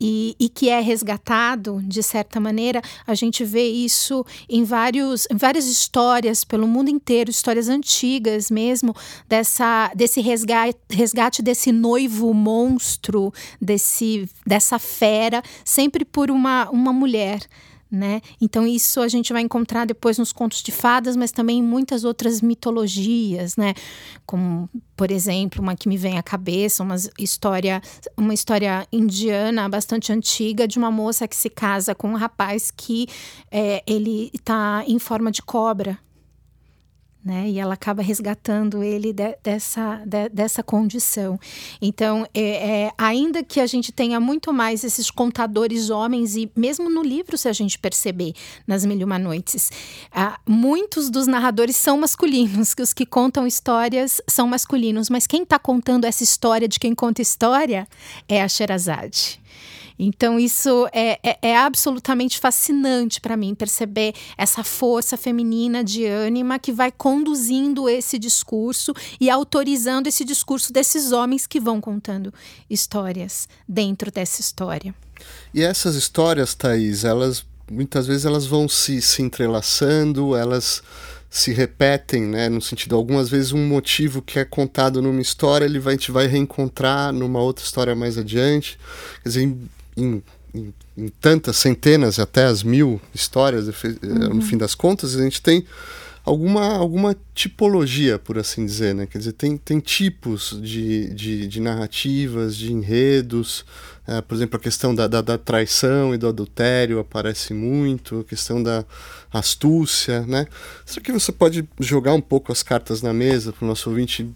[0.00, 5.36] e, e, que é resgatado de certa maneira, a gente vê isso em, vários, em
[5.36, 8.94] várias histórias pelo mundo inteiro, histórias antigas mesmo,
[9.28, 17.40] dessa, desse resgate, resgate desse noivo monstro, desse, dessa fera, sempre por uma, uma mulher
[17.90, 18.20] né?
[18.40, 22.04] Então isso a gente vai encontrar depois nos contos de fadas, mas também em muitas
[22.04, 23.74] outras mitologias, né?
[24.24, 27.82] Como, por exemplo, uma que me vem à cabeça, uma história,
[28.16, 33.06] uma história indiana bastante antiga de uma moça que se casa com um rapaz que
[33.50, 35.98] é, ele está em forma de cobra,
[37.24, 37.48] né?
[37.48, 41.38] E ela acaba resgatando ele de, dessa, de, dessa condição.
[41.80, 46.88] Então, é, é, ainda que a gente tenha muito mais esses contadores homens, e mesmo
[46.88, 48.32] no livro, se a gente perceber,
[48.66, 49.70] nas Mil e Uma Noites,
[50.12, 55.42] ah, muitos dos narradores são masculinos, que os que contam histórias são masculinos, mas quem
[55.42, 57.86] está contando essa história de quem conta história
[58.28, 59.39] é a Sherazade.
[60.02, 66.58] Então, isso é, é, é absolutamente fascinante para mim perceber essa força feminina de ânima
[66.58, 72.32] que vai conduzindo esse discurso e autorizando esse discurso desses homens que vão contando
[72.70, 74.94] histórias dentro dessa história.
[75.52, 80.82] E essas histórias, Thaís, elas muitas vezes elas vão se, se entrelaçando, elas
[81.28, 82.48] se repetem, né?
[82.48, 86.26] No sentido, algumas vezes um motivo que é contado numa história, ele vai, gente vai
[86.26, 88.78] reencontrar numa outra história mais adiante.
[89.22, 89.56] Quer dizer,
[90.00, 90.22] em,
[90.54, 94.34] em, em, tantas centenas, até as mil histórias, uhum.
[94.34, 95.64] no fim das contas, a gente tem
[96.24, 99.06] alguma, alguma tipologia, por assim dizer, né?
[99.06, 103.64] Quer dizer, tem, tem tipos de, de, de narrativas, de enredos.
[104.06, 108.24] É, por exemplo, a questão da, da, da, traição e do adultério aparece muito, a
[108.24, 108.84] questão da
[109.32, 110.46] astúcia, né?
[110.84, 114.28] Será que você pode jogar um pouco as cartas na mesa para o nosso ouvinte,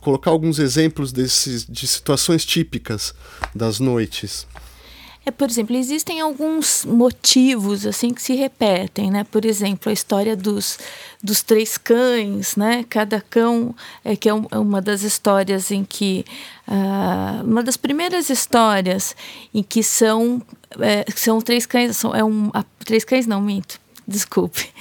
[0.00, 3.14] colocar alguns exemplos desses, de situações típicas
[3.54, 4.46] das noites?
[5.28, 9.24] É, por exemplo, existem alguns motivos assim que se repetem, né?
[9.24, 10.78] Por exemplo, a história dos,
[11.22, 12.82] dos três cães, né?
[12.88, 16.24] Cada cão é que é, um, é uma das histórias em que
[16.66, 19.14] uh, uma das primeiras histórias
[19.52, 20.40] em que são
[20.80, 24.72] é, são três cães, são é um a, três cães não minto, desculpe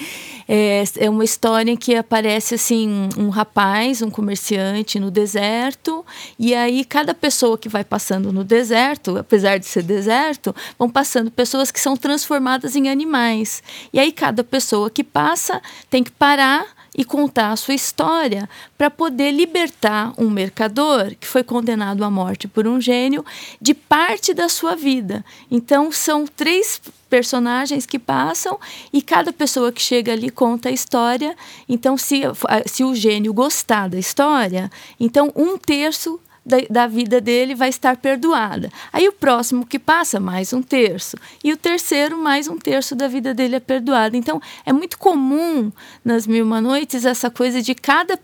[0.47, 6.05] é, é uma história em que aparece assim um rapaz, um comerciante no deserto,
[6.39, 11.29] e aí cada pessoa que vai passando no deserto, apesar de ser deserto, vão passando
[11.29, 13.62] pessoas que são transformadas em animais.
[13.91, 18.89] E aí cada pessoa que passa tem que parar e contar a sua história para
[18.89, 23.23] poder libertar um mercador que foi condenado à morte por um gênio
[23.62, 25.23] de parte da sua vida.
[25.49, 28.60] Então são três personagens que passam
[28.91, 31.36] e cada pessoa que chega ali conta a história.
[31.69, 32.21] Então, se,
[32.65, 37.97] se o gênio gostar da história, então um terço da, da, vida dele vai estar
[37.97, 38.71] perdoada.
[38.91, 41.17] Aí o próximo que passa, mais um terço.
[41.43, 44.15] E o terceiro, mais um terço da vida dele é perdoada.
[44.15, 45.69] Então, é muito comum
[46.05, 48.17] nas Mil Uma Noites essa coisa de cada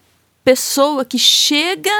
[0.43, 1.91] pessoa que chega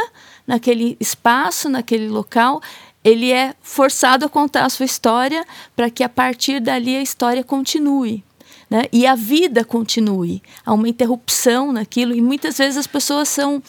[0.48, 2.62] naquele espaço, naquele local,
[3.04, 7.44] ele é forçado a contar a sua história para que a partir dali a história
[7.44, 8.24] continue.
[8.74, 8.86] Né?
[8.92, 10.42] E a vida continue.
[10.66, 13.62] Há uma interrupção naquilo, e muitas vezes as pessoas são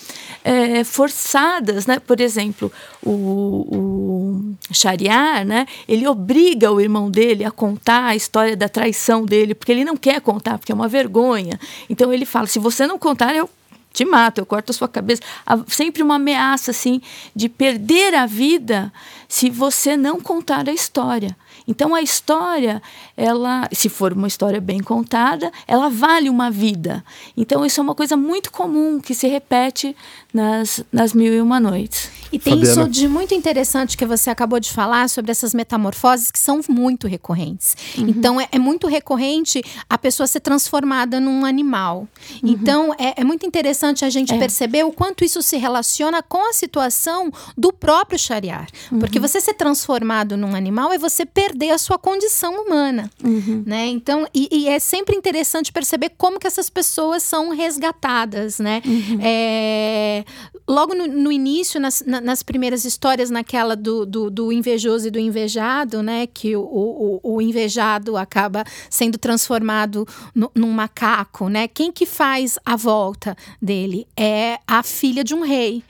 [0.43, 1.99] é, forçadas, né?
[1.99, 2.73] por exemplo,
[3.05, 5.67] o, o Shariar, né?
[5.87, 9.95] ele obriga o irmão dele a contar a história da traição dele, porque ele não
[9.95, 11.61] quer contar, porque é uma vergonha.
[11.91, 13.51] Então ele fala: se você não contar, eu
[13.93, 15.21] te mato, eu corto a sua cabeça.
[15.47, 17.03] Há sempre uma ameaça assim
[17.37, 18.91] de perder a vida
[19.29, 21.37] se você não contar a história.
[21.67, 22.83] Então a história,
[23.17, 27.05] ela, se for uma história bem contada, ela vale uma vida.
[27.37, 29.97] Então isso é uma coisa muito comum que se repete
[30.35, 32.11] nas, nas mil e uma noites.
[32.33, 32.83] E tem Fabiana.
[32.83, 37.07] isso de muito interessante que você acabou de falar sobre essas metamorfoses que são muito
[37.07, 37.77] recorrentes.
[37.97, 38.09] Uhum.
[38.09, 42.09] Então é, é, muito recorrente a pessoa ser transformada num animal.
[42.43, 42.51] Uhum.
[42.51, 44.39] Então é, é, muito interessante a gente é.
[44.39, 48.67] perceber o quanto isso se relaciona com a situação do próprio Shariar.
[48.91, 48.99] Uhum.
[48.99, 53.09] Porque você ser transformado num animal é você perder a sua condição humana.
[53.23, 53.63] Uhum.
[53.65, 53.87] Né?
[53.87, 58.59] Então, e, e, é sempre interessante perceber como que essas pessoas são resgatadas.
[58.59, 58.83] Né?
[58.85, 60.24] Uhum.
[60.67, 65.11] Logo no, no início, nas, na, nas primeiras histórias, naquela do, do, do, invejoso e
[65.11, 66.27] do invejado, né?
[66.27, 71.69] Que o, o, o invejado acaba sendo transformado no, num macaco, né?
[71.69, 74.07] Quem que faz a volta dele?
[74.17, 75.83] É a filha de um rei.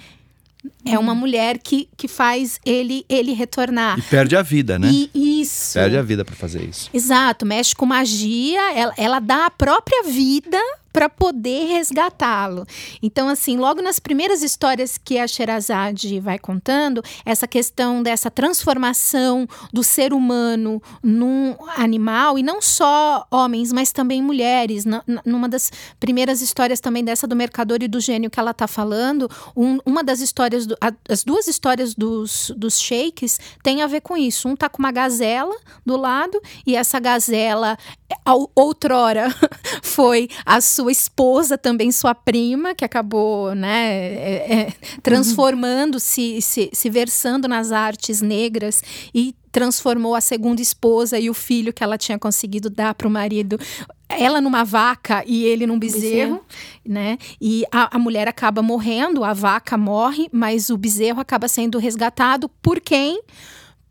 [0.87, 1.17] É uma hum.
[1.17, 3.99] mulher que, que faz ele ele retornar.
[3.99, 4.89] E perde a vida, né?
[4.91, 5.75] E, isso.
[5.75, 6.91] Perde a vida para fazer isso.
[6.93, 7.47] Exato.
[7.47, 10.59] Mexe com magia, ela, ela dá a própria vida
[10.95, 12.65] para poder resgatá-lo.
[13.03, 19.45] Então, assim, logo nas primeiras histórias que a Sherazade vai contando, essa questão dessa transformação
[19.73, 24.85] do ser humano num animal, e não só homens, mas também mulheres.
[24.85, 28.69] Na, numa das primeiras histórias também dessa do Mercador e do Gênio que ela está
[28.69, 33.87] falando, um, uma das histórias, do, a, as duas histórias dos, dos sheiks tem a
[33.87, 34.49] ver com isso.
[34.49, 37.77] Um tá com uma gazela do lado, e essa gazela,
[38.55, 39.29] outrora,
[39.83, 46.71] foi a sua esposa, também sua prima, que acabou né, é, é, transformando, se, se,
[46.73, 48.83] se versando nas artes negras
[49.15, 53.11] e transformou a segunda esposa e o filho que ela tinha conseguido dar para o
[53.11, 53.57] marido
[54.09, 56.45] ela numa vaca e ele num bezerro, bezerro.
[56.85, 57.17] né?
[57.41, 62.49] E a, a, mulher acaba morrendo, a vaca morre, mas o bezerro acaba sendo resgatado
[62.61, 63.23] por quem?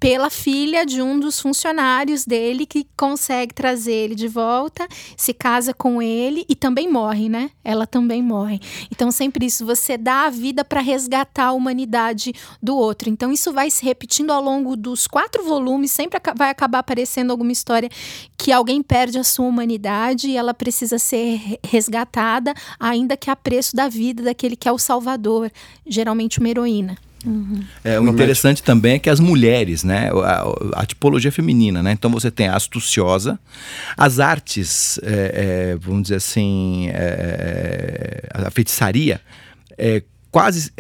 [0.04, 4.86] Pela filha de um dos funcionários dele que consegue trazer ele de volta,
[5.16, 7.50] se casa com ele e também morre, né?
[7.64, 8.60] Ela também morre.
[8.92, 13.10] Então, sempre isso, você dá a vida para resgatar a humanidade do outro.
[13.10, 17.54] Então, isso vai se repetindo ao longo dos quatro volumes, sempre vai acabar aparecendo alguma
[17.54, 17.90] história
[18.38, 23.74] que alguém perde a sua humanidade e ela precisa ser resgatada, ainda que a preço
[23.74, 25.50] da vida daquele que é o salvador,
[25.88, 26.98] geralmente uma heroína.
[27.26, 27.64] Uhum.
[27.84, 32.12] É, o interessante também é que as mulheres, né, a, a, tipologia feminina, né, então
[32.12, 33.40] você tem a astuciosa,
[33.96, 39.22] as artes, é, é, vamos dizer assim, é, é, a feitiçaria,
[39.78, 40.72] é, quase,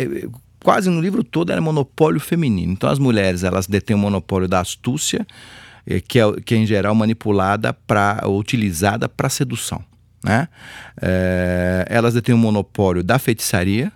[0.62, 2.73] quase no livro todo era monopólio feminino.
[2.73, 5.25] Então as mulheres elas detêm o monopólio da astúcia,
[6.08, 9.84] que é, que é em geral manipulada para utilizada para sedução.
[10.25, 10.47] Né?
[11.89, 13.91] elas detêm o monopólio da feitiçaria,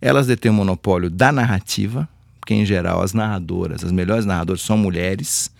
[0.00, 2.08] elas detêm o monopólio da narrativa,
[2.40, 5.50] porque em geral as narradoras, as melhores narradoras são mulheres,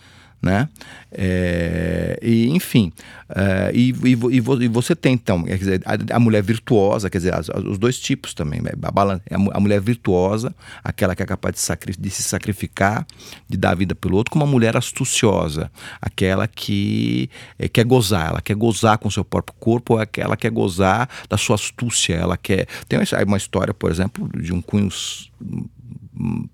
[0.40, 0.68] né?
[1.10, 2.92] É, e, enfim,
[3.28, 7.34] é, e, e, e, você tem então quer dizer, a, a mulher virtuosa, quer dizer,
[7.34, 8.60] as, os dois tipos também.
[8.60, 8.70] Né?
[8.82, 13.06] A, a, mulher virtuosa, aquela que é capaz de, sacri, de, se sacrificar,
[13.48, 15.70] de dar a vida pelo outro, como a mulher astuciosa,
[16.00, 20.50] aquela que é, quer gozar, ela quer gozar com seu próprio corpo, aquela que quer
[20.50, 22.66] gozar da sua astúcia, ela quer.
[22.88, 24.90] Tem uma história, por exemplo, de um cunho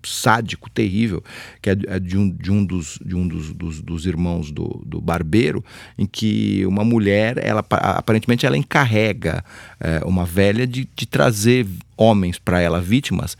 [0.02, 1.22] sádico, terrível,
[1.60, 4.82] que é, é de um, de um, dos, de um dos, dos, dos irmãos do,
[4.84, 5.64] do barbeiro,
[5.96, 9.44] em que uma mulher, ela aparentemente ela encarrega
[9.80, 13.36] é, uma velha de, de trazer homens para ela, vítimas,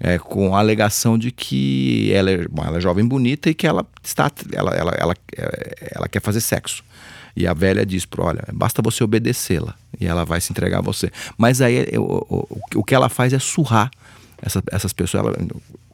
[0.00, 3.66] é, com a alegação de que ela é, bom, ela é jovem bonita e que
[3.66, 5.14] ela está ela, ela, ela,
[5.94, 6.84] ela quer fazer sexo.
[7.36, 10.82] E a velha diz para olha, basta você obedecê-la e ela vai se entregar a
[10.82, 11.10] você.
[11.36, 13.90] Mas aí o, o, o que ela faz é surrar
[14.40, 15.36] essa, essas pessoas, ela,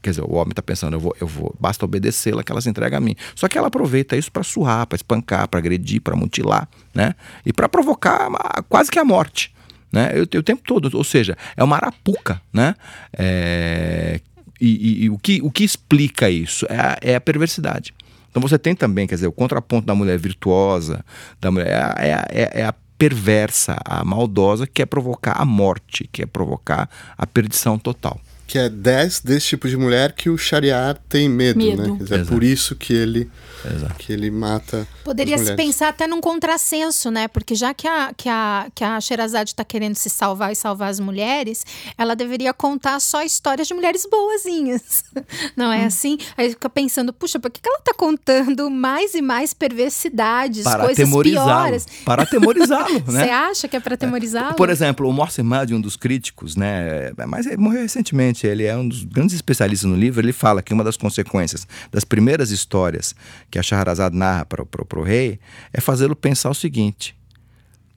[0.02, 2.68] quer dizer, o homem está pensando, eu vou, eu vou, basta obedecê-la que ela se
[2.68, 3.14] entrega a mim.
[3.34, 7.14] Só que ela aproveita isso para surrar, para espancar, para agredir, para mutilar, né?
[7.46, 8.28] E para provocar
[8.68, 9.54] quase que a morte,
[9.92, 10.10] né?
[10.16, 12.74] O, o tempo todo, ou seja, é uma arapuca, né?
[13.16, 14.20] É,
[14.60, 17.94] e, e, e, o, que, o que explica isso é a, é a perversidade.
[18.30, 21.04] Então você tem também, quer dizer, o contraponto da mulher virtuosa,
[21.40, 26.08] da mulher é, é, é, é a perversa, a maldosa, que é provocar a morte,
[26.10, 28.20] que é provocar a perdição total
[28.52, 31.74] que é 10 desse tipo de mulher que o Shariar tem medo, né?
[31.74, 31.94] medo.
[31.94, 31.98] né?
[31.98, 33.30] Dizer, é por isso que ele
[33.64, 33.94] Exato.
[33.94, 34.86] que ele mata.
[35.04, 37.28] Poderia se pensar até num contrassenso, né?
[37.28, 40.90] Porque já que a, que a, que a Sherazade está querendo se salvar e salvar
[40.90, 41.64] as mulheres,
[41.96, 45.04] ela deveria contar só histórias de mulheres boazinhas.
[45.56, 45.86] Não é hum.
[45.86, 46.18] assim?
[46.36, 50.84] Aí fica pensando, puxa, por que, que ela está contando mais e mais perversidades, para
[50.84, 51.86] coisas piores?
[52.04, 53.24] Para atemorizá-lo, né?
[53.24, 54.54] Você acha que é para atemorizá-lo?
[54.54, 57.12] Por exemplo, o Morsemad, um dos críticos, né?
[57.26, 60.72] Mas ele morreu recentemente, ele é um dos grandes especialistas no livro, ele fala que
[60.72, 63.14] uma das consequências das primeiras histórias
[63.50, 65.38] que a Shahrazad narra para o rei
[65.72, 67.16] é fazê-lo pensar o seguinte: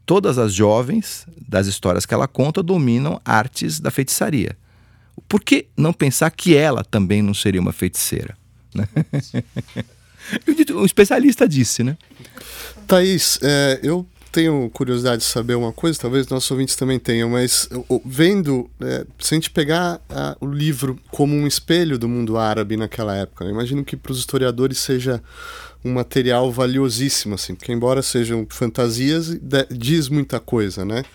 [0.06, 4.58] todas as jovens das histórias que ela conta dominam artes da feitiçaria.
[5.28, 8.38] Por que não pensar que ela também não seria uma feiticeira?
[8.74, 8.88] Né?
[10.76, 11.98] um especialista disse, né?
[12.88, 17.70] Thaís, é, eu tenho curiosidade de saber uma coisa, talvez nossos ouvintes também tenham, mas
[18.04, 22.76] vendo, é, se a gente pegar a, o livro como um espelho do mundo árabe
[22.76, 23.52] naquela época, né?
[23.52, 25.24] imagino que para os historiadores seja
[25.86, 29.38] um material valiosíssimo, assim, porque embora sejam fantasias,
[29.72, 31.06] diz muita coisa, né?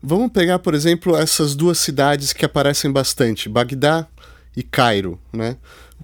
[0.00, 4.06] Vamos pegar, por exemplo, essas duas cidades que aparecem bastante, Bagdá
[4.58, 5.56] e Cairo, né?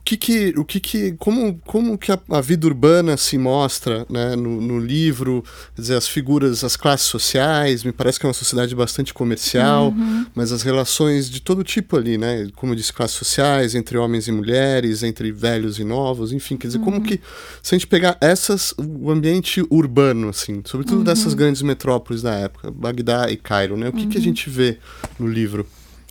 [0.05, 4.37] que que, o que que, como, como que a, a vida urbana se mostra né,
[4.37, 5.43] no, no, livro,
[5.75, 9.89] quer dizer, as figuras, as classes sociais, me parece que é uma sociedade bastante comercial,
[9.89, 10.27] uhum.
[10.35, 14.29] mas as relações de todo tipo ali, né, como eu disse, classes sociais, entre homens
[14.29, 16.85] e mulheres, entre velhos e novos, enfim, quer dizer, uhum.
[16.85, 17.19] como que,
[17.63, 21.05] se a gente pegar essas, o ambiente urbano, assim, sobretudo uhum.
[21.05, 24.25] dessas grandes metrópoles da época, Bagdá e Cairo, né, o que que a uhum.
[24.25, 24.79] gente vê
[25.19, 25.67] no livro?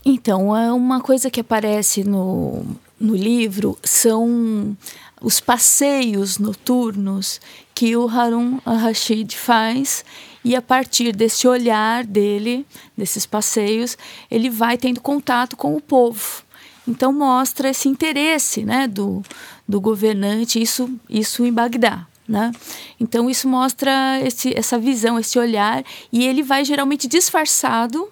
[0.06, 2.66] Então, é uma coisa que aparece no,
[3.00, 4.76] no livro são
[5.22, 7.40] os passeios noturnos
[7.74, 10.04] que o Harun al-Rashid faz
[10.44, 12.66] e a partir desse olhar dele,
[12.98, 13.98] desses passeios,
[14.30, 16.44] ele vai tendo contato com o povo.
[16.86, 19.24] Então mostra esse interesse, né, do,
[19.66, 22.06] do governante, isso isso em Bagdá.
[22.28, 22.52] Né?
[23.00, 28.10] Então isso mostra esse, essa visão, esse olhar, e ele vai geralmente disfarçado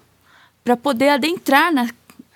[0.64, 1.90] para poder adentrar na,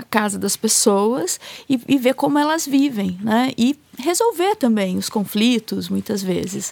[0.09, 3.53] casa das pessoas e, e, ver como elas vivem, né?
[3.57, 6.71] E resolver também os conflitos, muitas vezes.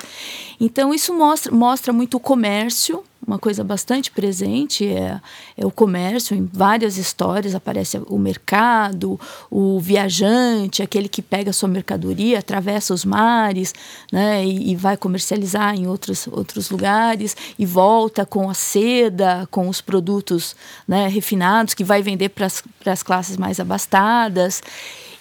[0.60, 5.20] Então, isso mostra, mostra muito o comércio, uma coisa bastante presente é,
[5.58, 6.36] é o comércio.
[6.36, 13.06] Em várias histórias aparece o mercado, o viajante, aquele que pega sua mercadoria, atravessa os
[13.06, 13.74] mares
[14.12, 19.70] né, e, e vai comercializar em outros, outros lugares e volta com a seda, com
[19.70, 20.56] os produtos
[20.86, 22.48] né, refinados que vai vender para
[22.92, 24.62] as classes mais abastadas.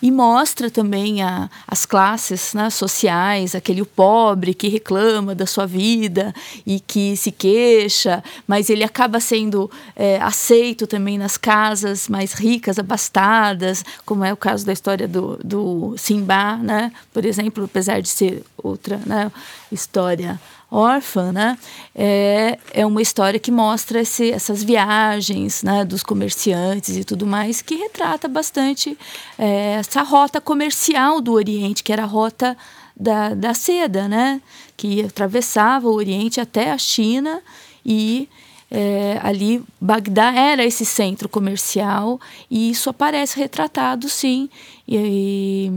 [0.02, 6.34] E mostra também a, as classes né, sociais, aquele pobre que reclama da sua vida
[6.66, 12.81] e que se queixa, mas ele acaba sendo é, aceito também nas casas mais ricas,
[12.81, 16.92] abastadas, como é o caso da história do, do Simba, né?
[17.12, 19.31] por exemplo, apesar de ser outra né,
[19.70, 20.40] história
[20.73, 21.58] órfã, né?
[21.94, 27.60] É, é uma história que mostra esse, essas viagens né, dos comerciantes e tudo mais,
[27.60, 28.96] que retrata bastante
[29.38, 32.56] é, essa rota comercial do Oriente, que era a rota
[32.96, 34.40] da, da seda, né?
[34.75, 37.42] Que atravessava o Oriente até a China
[37.85, 38.27] e
[38.70, 42.18] é, ali Bagdá era esse centro comercial
[42.50, 44.48] e isso aparece retratado sim
[44.88, 45.70] e, e,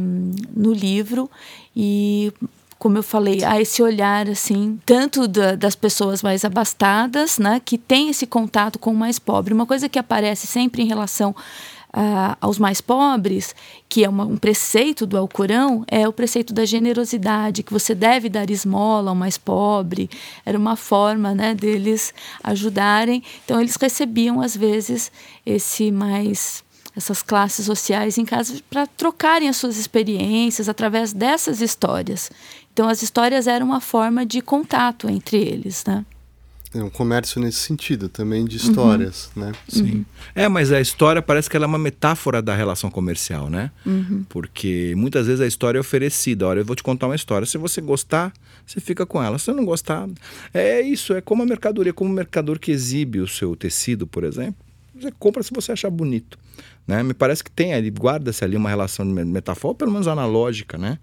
[0.56, 1.30] no livro
[1.76, 2.32] e
[2.78, 7.78] como eu falei, há esse olhar assim, tanto da, das pessoas mais abastadas, né, que
[7.78, 9.54] tem esse contato com o mais pobre.
[9.54, 11.36] Uma coisa que aparece sempre em relação
[11.96, 13.56] uh, aos mais pobres,
[13.88, 18.28] que é uma, um preceito do Alcorão, é o preceito da generosidade, que você deve
[18.28, 20.10] dar esmola ao mais pobre.
[20.46, 22.14] Era uma forma, né, deles
[22.44, 23.24] ajudarem.
[23.46, 25.12] Então eles recebiam às vezes
[25.46, 26.64] esse mais
[26.96, 32.32] essas classes sociais em casa para trocarem as suas experiências através dessas histórias.
[32.76, 36.06] Então, as histórias eram uma forma de contato entre eles, né?
[36.74, 39.46] É um comércio nesse sentido também de histórias, uhum.
[39.46, 39.52] né?
[39.66, 39.82] Sim.
[39.82, 40.06] Uhum.
[40.36, 43.72] É, mas a história parece que ela é uma metáfora da relação comercial, né?
[43.86, 44.26] Uhum.
[44.28, 46.46] Porque muitas vezes a história é oferecida.
[46.46, 47.48] Olha, eu vou te contar uma história.
[47.48, 48.34] Se você gostar,
[48.68, 49.40] você fica com ela.
[49.40, 50.10] Se você não gostar,
[50.54, 51.14] é isso.
[51.14, 54.58] É como a mercadoria, como o mercador que exibe o seu tecido, por exemplo.
[55.00, 56.38] Você compra se você achar bonito,
[56.86, 57.02] né?
[57.04, 61.00] Me parece que tem ali, guarda-se ali uma relação metafórica, pelo menos analógica, né?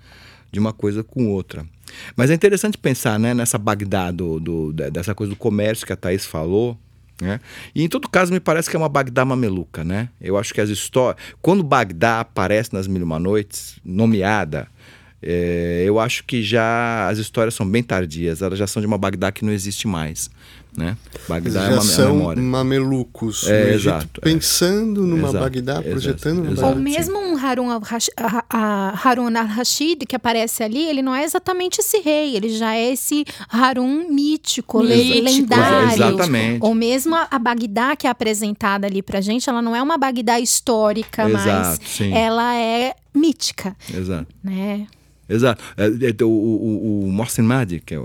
[0.53, 1.67] De uma coisa com outra.
[2.15, 5.97] Mas é interessante pensar né, nessa Bagdá, do, do, dessa coisa do comércio que a
[5.97, 6.79] Thaís falou.
[7.21, 7.41] Né?
[7.75, 9.83] E em todo caso, me parece que é uma Bagdá mameluca.
[9.83, 10.09] Né?
[10.21, 11.23] Eu acho que as histórias.
[11.41, 14.69] Quando Bagdá aparece nas Mil e Uma Noites, nomeada,
[15.23, 18.99] é, eu acho que já as histórias são bem tardias, elas já são de uma
[18.99, 20.31] Bagdá que não existe mais.
[20.75, 20.97] Né?
[21.29, 22.43] Bagdá Já é uma são memória.
[22.43, 24.25] mamelucos é, no Egito, exato, é.
[24.25, 26.69] pensando numa exato, Bagdá, projetando exato, numa Bagdá.
[26.69, 27.69] Ou mesmo um Harun,
[29.05, 33.23] Harun al-Rashid que aparece ali, ele não é exatamente esse rei, ele já é esse
[33.51, 35.93] Harun mítico, mítico lendário.
[35.93, 36.59] Exatamente.
[36.63, 40.41] Ou mesmo a Bagdá que é apresentada ali pra gente, ela não é uma Bagdá
[40.41, 42.15] histórica, mas sim.
[42.15, 43.77] ela é mítica.
[43.93, 44.27] Exato.
[44.43, 44.87] Né?
[45.29, 45.63] Exato.
[45.77, 48.01] É, é, o, o, o Mohsen Mahdi, que é,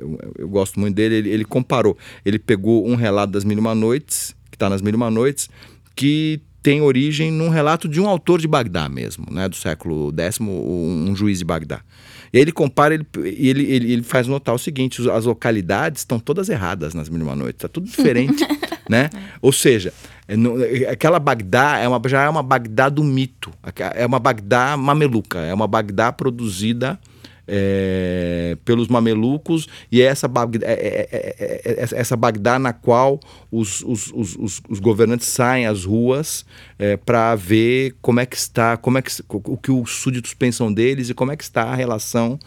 [0.00, 1.96] eu, eu, gosto muito dele, ele, ele comparou.
[2.24, 5.10] Ele pegou um relato das Mil e Uma Noites, que está nas Mil e Uma
[5.10, 5.48] Noites,
[5.94, 10.38] que tem origem num relato de um autor de Bagdá mesmo, né, do século X,
[10.40, 11.80] um juiz de Bagdá.
[12.32, 16.18] E aí ele compara, ele, ele, ele, ele faz notar o seguinte: as localidades estão
[16.18, 18.46] todas erradas nas Mil e Uma Noites, está tudo diferente.
[18.88, 19.08] né?
[19.40, 19.92] Ou seja,
[20.26, 23.52] é, é, aquela Bagdá é uma, já é uma Bagdá do mito,
[23.94, 26.98] é uma Bagdá mameluca, é uma Bagdá produzida
[27.50, 33.18] é, pelos mamelucos e é essa Bagdá, é, é, essa Bagdá na qual
[33.50, 36.44] os, os, os, os governantes saem às ruas
[37.04, 41.10] para ver como é que está, como é que, o que os súditos pensam deles
[41.10, 42.38] e como é que está a relação,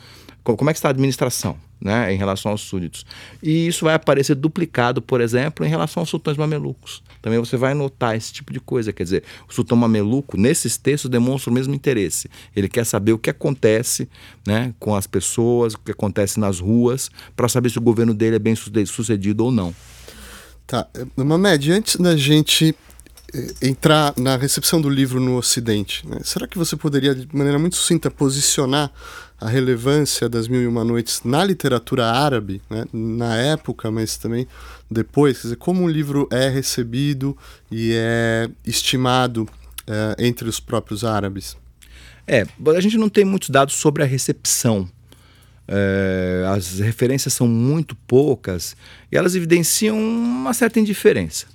[0.43, 3.05] como é que está a administração né, em relação aos súditos.
[3.41, 7.03] E isso vai aparecer duplicado, por exemplo, em relação aos sultões mamelucos.
[7.21, 8.93] Também você vai notar esse tipo de coisa.
[8.93, 12.29] Quer dizer, o sultão mameluco, nesses textos, demonstra o mesmo interesse.
[12.55, 14.07] Ele quer saber o que acontece
[14.47, 18.37] né, com as pessoas, o que acontece nas ruas, para saber se o governo dele
[18.37, 19.75] é bem sucedido ou não.
[20.65, 20.87] Tá.
[21.17, 22.73] Mamed, antes da gente
[23.33, 27.59] eh, entrar na recepção do livro no Ocidente, né, será que você poderia, de maneira
[27.59, 28.89] muito sucinta, posicionar
[29.43, 34.47] a relevância das Mil e Uma Noites na literatura árabe, né, na época, mas também
[34.89, 37.37] depois, quer dizer, como o livro é recebido
[37.69, 39.47] e é estimado
[39.85, 41.57] é, entre os próprios árabes?
[42.25, 44.89] É, a gente não tem muitos dados sobre a recepção.
[45.67, 48.77] É, as referências são muito poucas
[49.11, 51.47] e elas evidenciam uma certa indiferença.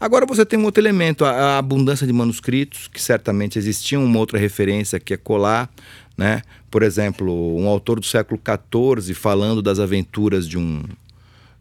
[0.00, 4.18] Agora você tem um outro elemento, a, a abundância de manuscritos, que certamente existia uma
[4.18, 5.70] outra referência que é colar
[6.18, 6.42] né?
[6.70, 10.82] Por exemplo, um autor do século XIV falando das aventuras de um,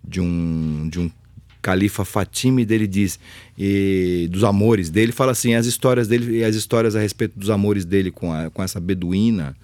[0.03, 1.11] de um, de um
[1.61, 3.19] califa Fatimide, ele diz,
[3.57, 7.83] e dos amores dele, fala assim, as histórias dele, as histórias a respeito dos amores
[7.83, 9.55] dele com, a, com essa beduína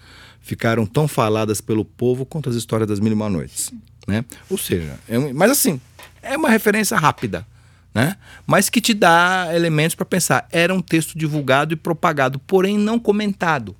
[0.41, 3.71] ficaram tão faladas pelo povo quanto as histórias das Mil e Uma Noites,
[4.05, 4.25] né?
[4.49, 5.79] Ou seja, é um, mas assim,
[6.21, 7.47] é uma referência rápida,
[7.93, 8.17] né?
[8.45, 10.47] Mas que te dá elementos para pensar.
[10.51, 13.75] Era um texto divulgado e propagado, porém não comentado.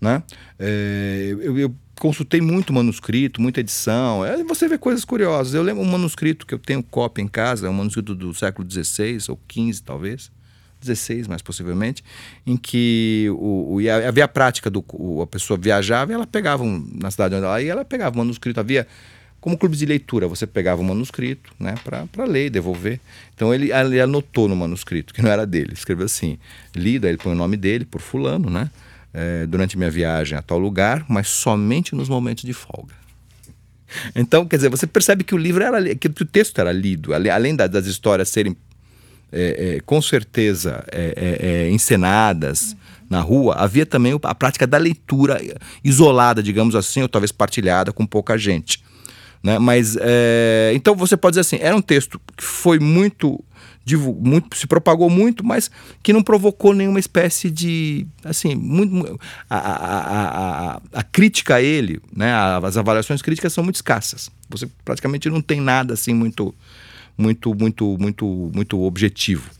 [0.00, 0.22] Né?
[0.58, 4.24] É, eu, eu, consultei muito manuscrito, muita edição.
[4.24, 5.52] É, você vê coisas curiosas.
[5.52, 9.18] Eu lembro um manuscrito que eu tenho cópia em casa, um manuscrito do século XVI
[9.28, 10.30] ou XV, talvez.
[10.82, 12.02] XVI mais possivelmente,
[12.46, 16.62] em que o, o havia a prática do o, a pessoa viajava e ela pegava
[16.62, 18.86] um, na cidade onde ela ia, ela pegava o manuscrito, havia
[19.40, 23.00] como clube de leitura, você pegava o manuscrito né, para ler e devolver.
[23.34, 26.38] Então ele, ele, anotou no manuscrito, que não era dele, escreveu assim,
[26.74, 28.70] lido, aí ele põe o nome dele, por fulano, né?
[29.12, 32.94] É, durante minha viagem a tal lugar, mas somente nos momentos de folga.
[34.14, 37.56] Então, quer dizer, você percebe que o livro era que o texto era lido, além
[37.56, 38.56] das histórias serem
[39.32, 42.76] é, é, com certeza é, é, é, encenadas
[43.08, 45.40] na rua, havia também a prática da leitura
[45.84, 48.82] isolada, digamos assim, ou talvez partilhada com pouca gente.
[49.42, 49.58] Né?
[49.58, 53.42] Mas é, então você pode dizer assim, era um texto que foi muito,
[53.96, 55.70] muito se propagou muito, mas
[56.02, 59.18] que não provocou nenhuma espécie de assim muito
[59.48, 62.32] a, a, a, a crítica a ele, né?
[62.62, 64.30] As avaliações críticas são muito escassas.
[64.48, 66.54] Você praticamente não tem nada assim muito
[67.16, 69.50] muito muito muito muito objetivo.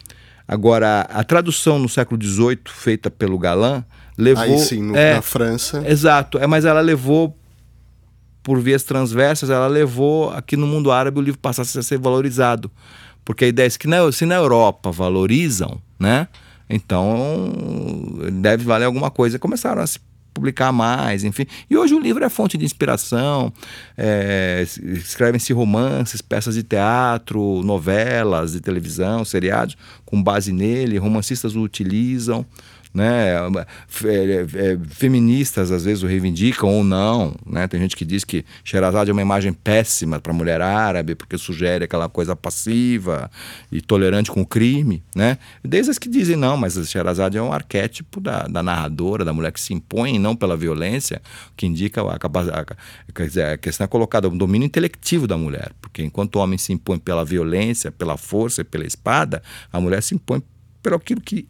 [0.46, 3.84] Agora a tradução no século XVIII feita pelo Galan
[4.16, 5.82] levou Aí sim, no, é, na França.
[5.86, 7.36] Exato, é, mas ela levou
[8.42, 12.70] por vias transversas, ela levou aqui no mundo árabe o livro passasse a ser valorizado.
[13.24, 16.28] Porque a ideia é que na, se na Europa valorizam, né?
[16.68, 17.52] Então
[18.40, 19.38] deve valer alguma coisa.
[19.38, 19.98] Começaram a se
[20.32, 21.46] publicar mais, enfim.
[21.68, 23.52] E hoje o livro é fonte de inspiração,
[23.96, 31.62] é, escrevem-se romances, peças de teatro, novelas de televisão, seriados com base nele, romancistas o
[31.62, 32.46] utilizam
[32.92, 33.36] né?
[34.04, 37.68] É, é, feministas às vezes o reivindicam ou não, né?
[37.68, 41.38] Tem gente que diz que Sherazade é uma imagem péssima para a mulher árabe porque
[41.38, 43.30] sugere aquela coisa passiva
[43.70, 45.38] e tolerante com o crime, né?
[45.64, 49.52] Desde as que dizem não, mas Sherazade é um arquétipo da, da narradora, da mulher
[49.52, 51.22] que se impõe não pela violência,
[51.56, 56.36] que indica a, a, a questão é colocada o domínio intelectivo da mulher, porque enquanto
[56.36, 60.42] o homem se impõe pela violência, pela força e pela espada, a mulher se impõe
[60.82, 61.46] pelo aquilo que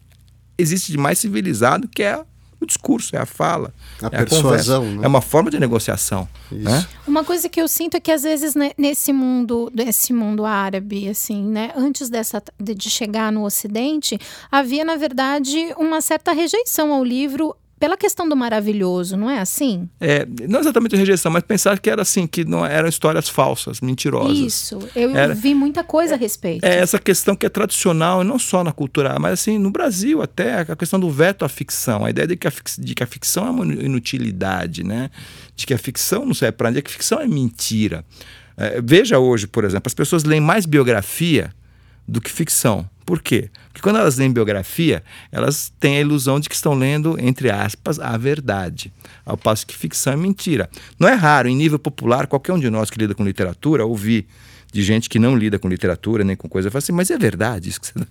[0.61, 2.23] existe de mais civilizado, que é
[2.61, 4.99] o discurso, é a fala, a é persuasão, a né?
[5.03, 6.29] é uma forma de negociação.
[6.51, 6.85] Né?
[7.07, 11.09] Uma coisa que eu sinto é que às vezes né, nesse mundo, nesse mundo árabe,
[11.09, 14.19] assim, né, antes dessa de chegar no Ocidente,
[14.51, 19.89] havia na verdade uma certa rejeição ao livro pela questão do maravilhoso, não é assim?
[19.99, 24.37] É, não exatamente rejeição, mas pensar que era assim, que não eram histórias falsas, mentirosas.
[24.37, 26.63] Isso, eu era, vi muita coisa a respeito.
[26.63, 30.59] É essa questão que é tradicional, não só na cultura, mas assim, no Brasil até,
[30.59, 33.47] a questão do veto à ficção, a ideia de que a, de que a ficção
[33.47, 35.09] é uma inutilidade, né?
[35.55, 38.05] De que a ficção não serve para nada, que a ficção é mentira.
[38.55, 41.51] É, veja hoje, por exemplo, as pessoas leem mais biografia
[42.07, 42.89] do que ficção.
[43.05, 43.49] Por quê?
[43.67, 47.99] Porque quando elas leem biografia, elas têm a ilusão de que estão lendo, entre aspas,
[47.99, 48.91] a verdade.
[49.25, 50.69] Ao passo que ficção é mentira.
[50.99, 54.27] Não é raro, em nível popular, qualquer um de nós que lida com literatura ouvir
[54.71, 57.69] de gente que não lida com literatura nem com coisa, fala assim, mas é verdade
[57.69, 58.05] isso que você tá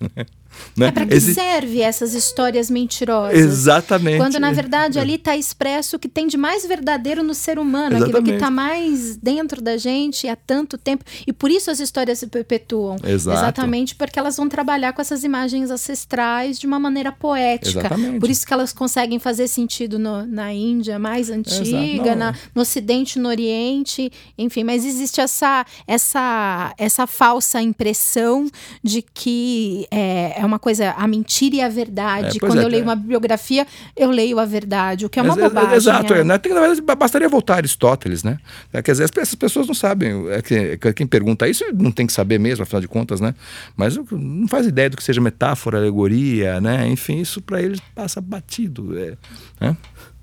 [0.77, 0.87] né?
[0.87, 1.35] É para que Exi...
[1.35, 3.39] serve essas histórias mentirosas?
[3.39, 4.19] Exatamente.
[4.19, 7.97] Quando na verdade ali está expresso o que tem de mais verdadeiro no ser humano,
[7.97, 8.11] Exatamente.
[8.11, 11.05] aquilo que está mais dentro da gente há tanto tempo.
[11.27, 12.97] E por isso as histórias se perpetuam.
[13.05, 13.39] Exato.
[13.39, 17.81] Exatamente porque elas vão trabalhar com essas imagens ancestrais de uma maneira poética.
[17.81, 18.21] Exatamente.
[18.21, 23.19] Por isso que elas conseguem fazer sentido no, na Índia mais antiga, na, no Ocidente,
[23.19, 24.65] no Oriente, enfim.
[24.65, 28.49] Mas existe essa essa essa, falsa impressão
[28.83, 32.39] de que é, é uma coisa, a mentira e a verdade.
[32.39, 35.37] É, Quando é, eu leio uma bibliografia, eu leio a verdade, o que é uma
[35.37, 35.75] bobagem.
[35.75, 36.25] Exato, é.
[36.25, 36.39] Né?
[36.39, 38.39] Tem, na verdade, bastaria voltar a Aristóteles, né?
[38.73, 40.31] É, quer dizer, essas pessoas não sabem.
[40.31, 43.35] É que, quem pergunta isso não tem que saber mesmo, afinal de contas, né?
[43.77, 46.89] Mas não faz ideia do que seja metáfora, alegoria, né?
[46.89, 48.99] Enfim, isso para eles passa batido.
[48.99, 49.17] É,
[49.61, 49.77] né?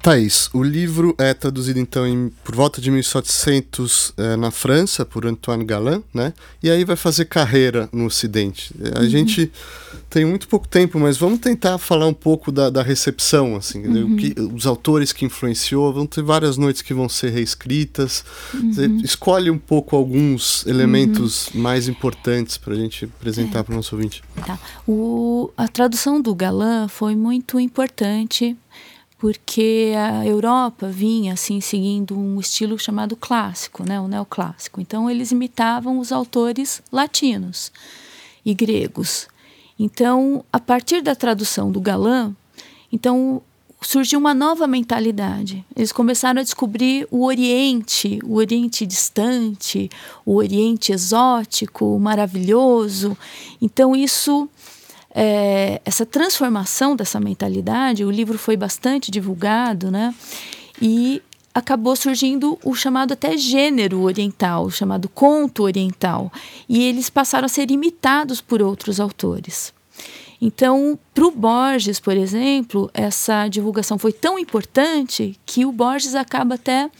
[0.07, 5.25] Thaís, o livro é traduzido então em, por volta de 1700 é, na França por
[5.25, 6.31] Antoine Galland, né?
[6.63, 8.73] E aí vai fazer carreira no Ocidente.
[8.95, 9.09] A uhum.
[9.09, 9.51] gente
[10.09, 14.15] tem muito pouco tempo, mas vamos tentar falar um pouco da, da recepção, assim, uhum.
[14.15, 15.91] que, os autores que influenciou.
[15.91, 18.23] Vão ter várias noites que vão ser reescritas.
[18.53, 19.01] Uhum.
[19.03, 21.59] escolhe um pouco alguns elementos uhum.
[21.59, 23.63] mais importantes para a gente apresentar é.
[23.63, 24.23] para o nosso ouvinte.
[24.45, 24.57] Tá.
[24.87, 28.55] O, a tradução do Galã foi muito importante
[29.17, 34.79] porque a Europa vinha assim seguindo um estilo chamado clássico, né, o neoclássico.
[34.79, 37.71] Então eles imitavam os autores latinos
[38.45, 39.27] e gregos.
[39.79, 42.35] Então, a partir da tradução do Galã,
[42.91, 43.41] então
[43.81, 45.63] surgiu uma nova mentalidade.
[45.75, 49.89] Eles começaram a descobrir o Oriente, o Oriente distante,
[50.25, 53.15] o Oriente exótico, maravilhoso.
[53.61, 54.49] Então isso
[55.19, 60.13] é, essa transformação dessa mentalidade, o livro foi bastante divulgado, né?
[60.79, 66.31] E acabou surgindo o chamado até gênero oriental, chamado conto oriental,
[66.69, 69.73] e eles passaram a ser imitados por outros autores.
[70.39, 76.53] Então, para o Borges, por exemplo, essa divulgação foi tão importante que o Borges acaba
[76.53, 76.91] até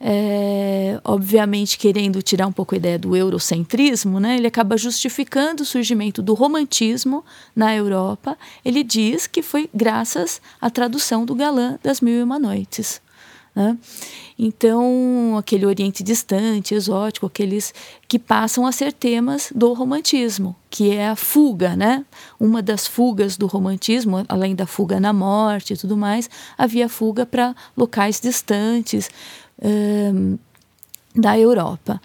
[0.00, 5.66] é, obviamente querendo tirar um pouco a ideia do eurocentrismo, né, ele acaba justificando o
[5.66, 7.22] surgimento do romantismo
[7.54, 8.38] na Europa.
[8.64, 13.02] Ele diz que foi graças à tradução do Galã das Mil e Uma Noites.
[13.54, 13.76] Né?
[14.38, 17.74] Então, aquele Oriente distante, exótico, aqueles
[18.08, 22.06] que passam a ser temas do romantismo, que é a fuga, né?
[22.38, 27.26] Uma das fugas do romantismo, além da fuga na morte e tudo mais, havia fuga
[27.26, 29.10] para locais distantes,
[31.14, 32.00] da Europa.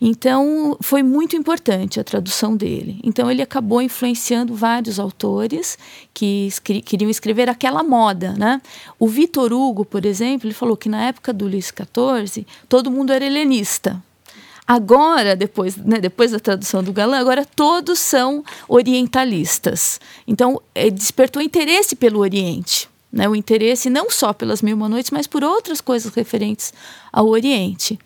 [0.00, 3.00] Então, foi muito importante a tradução dele.
[3.02, 5.78] Então, ele acabou influenciando vários autores
[6.12, 8.34] que escri queriam escrever aquela moda.
[8.34, 8.60] Né?
[8.98, 13.12] O Vitor Hugo, por exemplo, ele falou que na época do Luís XIV, todo mundo
[13.12, 14.02] era helenista.
[14.66, 19.98] Agora, depois, né, depois da tradução do Galã, agora todos são orientalistas.
[20.28, 25.10] Então, eh, despertou interesse pelo Oriente né, o interesse não só pelas Mil Uma Noites,
[25.10, 26.72] mas por outras coisas referentes
[27.12, 27.98] ao Oriente.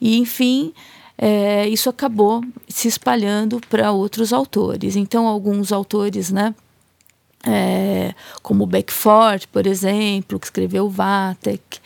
[0.00, 0.72] E, enfim,
[1.18, 4.96] é, isso acabou se espalhando para outros autores.
[4.96, 6.54] Então, alguns autores, né,
[7.46, 11.78] é, como Beckford, por exemplo, que escreveu Vatek,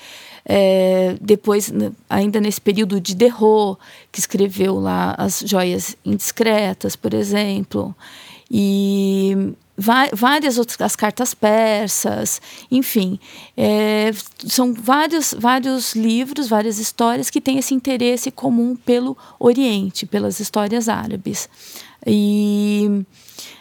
[0.51, 1.71] é, depois,
[2.09, 3.79] ainda nesse período de Derro,
[4.11, 7.95] que escreveu lá as joias indiscretas, por exemplo,
[8.51, 13.19] e várias outras as cartas persas, enfim,
[13.57, 14.11] é,
[14.47, 20.89] são vários vários livros, várias histórias que têm esse interesse comum pelo Oriente, pelas histórias
[20.89, 21.49] árabes.
[22.05, 23.05] E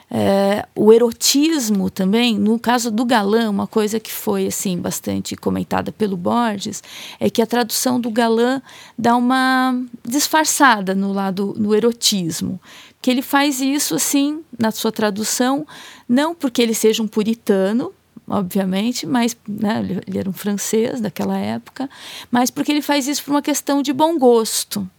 [0.10, 5.92] é, o erotismo também, no caso do galã, uma coisa que foi assim bastante comentada
[5.92, 6.82] pelo Borges
[7.20, 8.62] é que a tradução do galã
[8.98, 9.78] dá uma
[10.08, 12.60] disfarçada no lado no erotismo,
[13.02, 15.68] que ele faz isso assim na sua tradução,
[16.08, 17.92] não porque ele seja um puritano,
[18.26, 21.90] obviamente, mas né, ele era um francês daquela época,
[22.32, 24.90] mas porque ele faz isso por uma questão de bom gosto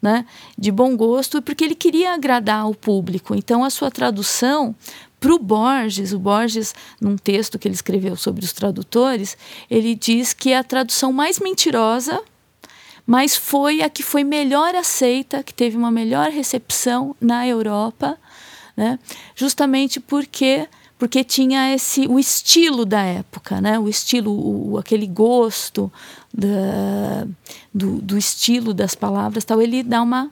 [0.00, 0.24] né,
[0.56, 3.34] de bom gosto, porque ele queria agradar o público.
[3.34, 4.74] Então, a sua tradução
[5.18, 9.36] para o Borges, o Borges, num texto que ele escreveu sobre os tradutores,
[9.70, 12.22] ele diz que é a tradução mais mentirosa,
[13.06, 18.18] mas foi a que foi melhor aceita, que teve uma melhor recepção na Europa,
[18.76, 18.98] né?
[19.34, 20.68] justamente porque
[20.98, 23.78] porque tinha esse o estilo da época, né?
[23.78, 25.92] O estilo, o, aquele gosto
[26.36, 27.26] da,
[27.72, 29.62] do, do estilo das palavras, tal.
[29.62, 30.30] Ele dá uma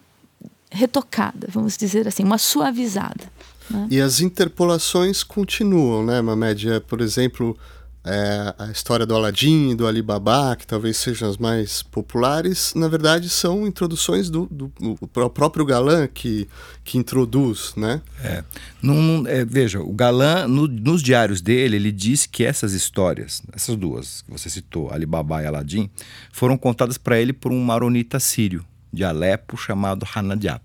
[0.70, 3.32] retocada, vamos dizer assim, uma suavizada.
[3.70, 3.88] Né?
[3.90, 6.70] E as interpolações continuam, né, Mamed?
[6.70, 7.56] É, por exemplo,
[8.04, 12.86] é, a história do Aladim e do Alibaba, que talvez sejam as mais populares, na
[12.86, 16.46] verdade são introduções do, do, do próprio Galã que,
[16.84, 18.02] que introduz, né?
[18.22, 18.44] É.
[18.82, 23.74] Num, é, veja, o Galã, no, nos diários dele, ele disse que essas histórias, essas
[23.74, 25.88] duas que você citou, Alibaba e Aladim,
[26.30, 30.62] foram contadas para ele por um maronita sírio de Alepo chamado Hanadiap.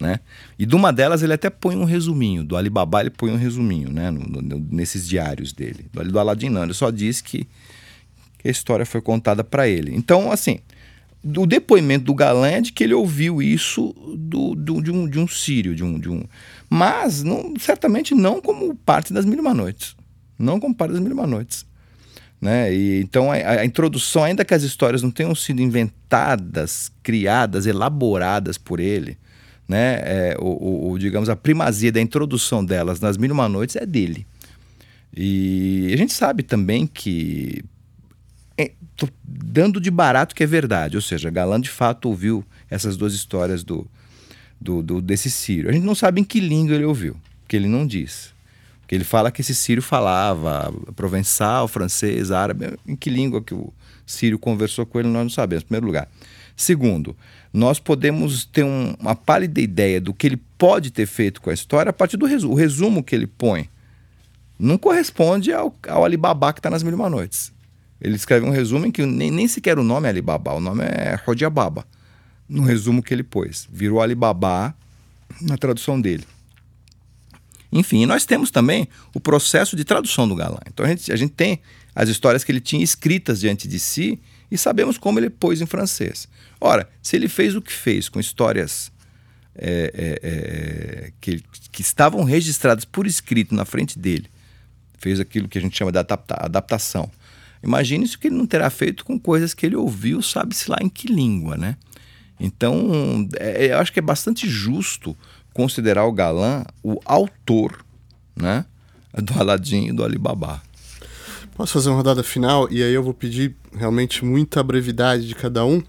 [0.00, 0.20] Né?
[0.58, 3.90] E de uma delas ele até põe um resuminho, do Alibaba ele põe um resuminho
[3.90, 4.10] né?
[4.10, 5.86] No, no, nesses diários dele.
[5.92, 7.46] Do, do Aladdin não, ele só diz que,
[8.38, 9.94] que a história foi contada para ele.
[9.94, 10.58] Então, assim,
[11.24, 15.18] o depoimento do galã é de que ele ouviu isso do, do, de, um, de
[15.18, 16.22] um sírio, de um, de um...
[16.68, 19.96] mas não, certamente não como parte das Mil e Uma Noites.
[20.38, 21.66] Não como parte das Mil e Uma Noites.
[22.40, 22.72] Né?
[22.72, 28.58] E, então a, a, introdução, ainda que as histórias não tenham sido inventadas, criadas, elaboradas
[28.58, 29.18] por ele,
[29.68, 33.84] né, é, o, o, digamos, a primazia da introdução delas nas Mil Uma Noites é
[33.84, 34.26] dele.
[35.16, 37.64] E a gente sabe também que,
[38.56, 38.72] é,
[39.24, 43.64] dando de barato que é verdade, ou seja, Galã de fato ouviu essas duas histórias
[43.64, 43.88] do,
[44.60, 45.70] do, do, desse Círio.
[45.70, 47.16] A gente não sabe em que língua ele ouviu,
[47.48, 48.34] que ele não diz.
[48.80, 52.78] Porque ele fala que esse Círio falava provençal, francês, árabe.
[52.86, 53.72] Em que língua que o
[54.06, 56.08] Círio conversou com ele, nós não sabemos, em primeiro lugar.
[56.54, 57.16] Segundo,
[57.56, 61.54] nós podemos ter um, uma pálida ideia do que ele pode ter feito com a
[61.54, 62.54] história a partir do resumo.
[62.54, 63.66] Resumo que ele põe
[64.58, 67.50] não corresponde ao, ao Alibaba que está nas Mil e Uma Noites.
[67.98, 70.84] Ele escreve um resumo em que nem, nem sequer o nome é Alibaba, o nome
[70.84, 71.86] é Rodiababa,
[72.46, 73.66] no resumo que ele pôs.
[73.72, 74.76] Virou Alibaba
[75.40, 76.24] na tradução dele.
[77.72, 80.58] Enfim, nós temos também o processo de tradução do Galã.
[80.66, 81.60] Então a gente, a gente tem
[81.94, 84.20] as histórias que ele tinha escritas diante de si
[84.56, 86.28] e sabemos como ele pôs em francês.
[86.60, 88.90] Ora, se ele fez o que fez com histórias
[89.54, 94.28] é, é, é, que, que, estavam registradas por escrito na frente dele,
[94.98, 97.10] fez aquilo que a gente chama de adapta adaptação.
[97.62, 100.88] Imagine isso que ele não terá feito com coisas que ele ouviu, sabe-se lá em
[100.88, 101.76] que língua, né?
[102.38, 105.16] Então, é, eu acho que é bastante justo
[105.54, 107.84] considerar o Galã o autor,
[108.34, 108.66] né?
[109.22, 110.62] do Aladim e do Alibaba.
[111.56, 115.64] Posso fazer uma rodada final e aí eu vou pedir realmente muita brevidade de cada
[115.64, 115.82] um,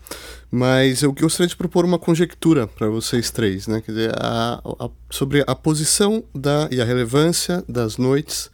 [0.49, 3.81] mas eu gostaria de propor uma conjectura para vocês três, né?
[3.81, 8.49] Quer dizer, a, a, sobre a posição da, e a relevância das noites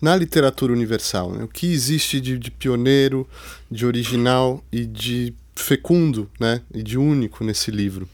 [0.00, 1.32] na literatura universal.
[1.32, 1.44] Né?
[1.44, 3.28] O que existe de, de pioneiro,
[3.70, 6.62] de original e de fecundo, né?
[6.72, 8.08] E de único nesse livro.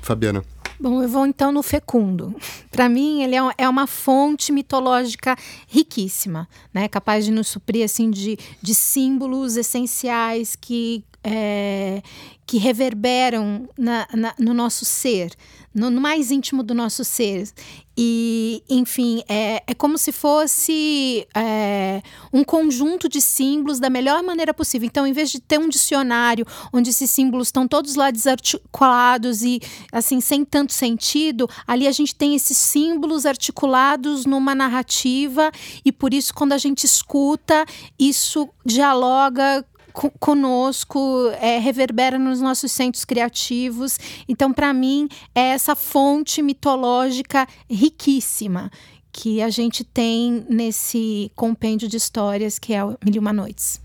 [0.00, 0.42] Fabiana.
[0.82, 2.34] Bom, eu vou então no fecundo.
[2.68, 5.36] Para mim, ele é, é uma fonte mitológica
[5.68, 6.88] riquíssima, né?
[6.88, 12.02] Capaz de nos suprir assim de, de símbolos essenciais que é,
[12.44, 15.30] que reverberam na, na, no nosso ser,
[15.74, 17.48] no, no, mais íntimo do nosso ser.
[17.96, 22.02] E, enfim, é, é como se fosse é,
[22.32, 24.86] um conjunto de símbolos da melhor maneira possível.
[24.86, 29.60] Então, em vez de ter um dicionário onde esses símbolos estão todos lá desarticulados e,
[29.90, 35.50] assim, sem tanto sentido, ali a gente tem esses símbolos articulados numa narrativa
[35.84, 37.66] e, por isso, quando a gente escuta,
[37.98, 43.98] isso dialoga conosco, é, reverbera nos nossos centros criativos.
[44.28, 48.70] Então, para mim, é essa fonte mitológica riquíssima
[49.12, 53.80] que a gente tem nesse compêndio de histórias que é o Mil e Uma Noites.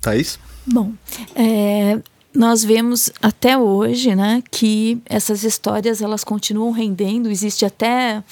[0.00, 0.38] Thaís?
[0.66, 0.92] Bom,
[1.34, 2.00] é,
[2.34, 8.22] nós vemos até hoje né, que essas histórias elas continuam rendendo, existe até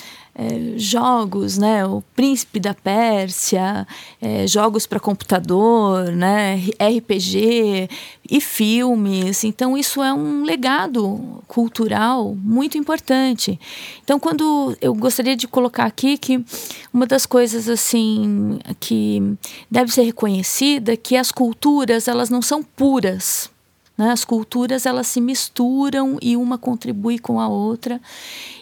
[0.41, 1.85] é, jogos, né?
[1.85, 3.87] O Príncipe da Pérsia,
[4.23, 6.57] é, jogos para computador, né?
[6.81, 7.91] RPG
[8.31, 9.45] e filmes.
[9.45, 13.61] Então isso é um legado cultural muito importante.
[14.03, 16.43] Então quando eu gostaria de colocar aqui que
[16.91, 19.37] uma das coisas assim que
[19.71, 23.51] deve ser reconhecida é que as culturas elas não são puras.
[24.01, 24.13] Né?
[24.13, 28.01] As culturas elas se misturam e uma contribui com a outra.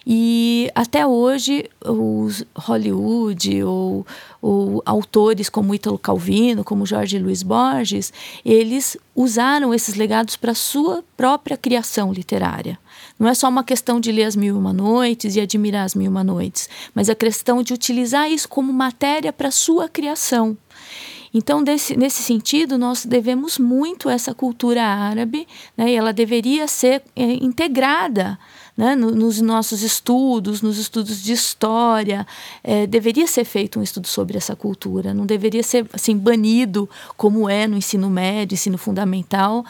[0.05, 4.05] E até hoje, os Hollywood ou,
[4.41, 8.11] ou autores como Ítalo Calvino, como Jorge Luiz Borges,
[8.43, 12.77] eles usaram esses legados para sua própria criação literária.
[13.17, 15.95] Não é só uma questão de ler As Mil e Uma Noites e admirar As
[15.95, 20.57] Mil e Uma Noites, mas a questão de utilizar isso como matéria para sua criação.
[21.33, 27.03] Então, desse, nesse sentido, nós devemos muito essa cultura árabe, né, e ela deveria ser
[27.15, 28.37] é, integrada
[28.79, 32.25] né, no, nos nossos estudos, nos estudos de história.
[32.63, 37.49] É, deveria ser feito um estudo sobre essa cultura, não deveria ser assim banido como
[37.49, 39.65] é no ensino médio, ensino fundamental,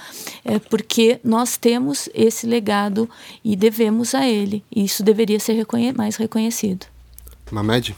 [0.46, 3.10] é, porque nós temos esse legado
[3.44, 4.64] e devemos a ele.
[4.74, 6.86] E isso deveria ser reconhe mais reconhecido.
[7.52, 7.96] Mamed?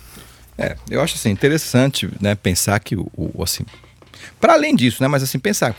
[0.58, 3.66] É, eu acho assim interessante, né, pensar que o, o assim,
[4.40, 5.76] para além disso, né, mas assim pensar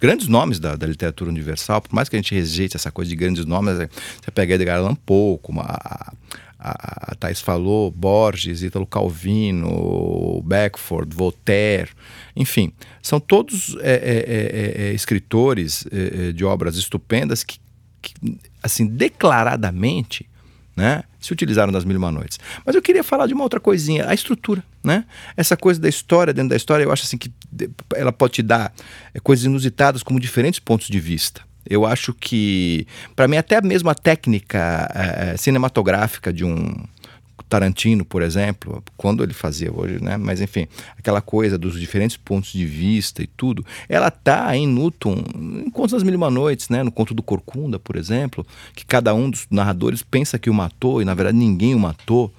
[0.00, 3.16] grandes nomes da, da, literatura universal, por mais que a gente rejeite essa coisa de
[3.16, 3.88] grandes nomes, é,
[4.22, 6.12] você pega Edgar Allan Poe, como a,
[6.58, 11.90] a, a Thais falou, Borges, Ítalo Calvino, Beckford, Voltaire,
[12.34, 12.72] enfim,
[13.02, 17.58] são todos é, é, é, é escritores é, de obras estupendas que,
[18.02, 18.14] que,
[18.62, 20.26] assim, declaradamente
[20.76, 21.02] né?
[21.20, 22.38] Se utilizaram das Mil e Uma Noites.
[22.64, 25.04] Mas eu queria falar de uma outra coisinha, a estrutura, né?
[25.36, 27.32] Essa coisa da história, dentro da história, eu acho assim que
[27.94, 28.72] ela pode te dar
[29.12, 31.42] é, coisas inusitadas como diferentes pontos de vista.
[31.68, 36.74] Eu acho que, para mim, até mesmo a técnica é, cinematográfica de um
[37.48, 40.16] Tarantino, por exemplo, quando ele fazia hoje, né?
[40.16, 40.66] Mas enfim,
[40.98, 45.22] aquela coisa dos diferentes pontos de vista e tudo, ela tá em Newton,
[45.66, 46.82] em Contos das Mil e Uma Noites, né?
[46.82, 51.00] No conto do Corcunda, por exemplo, que cada um dos narradores pensa que o matou
[51.00, 52.32] e na verdade ninguém o matou.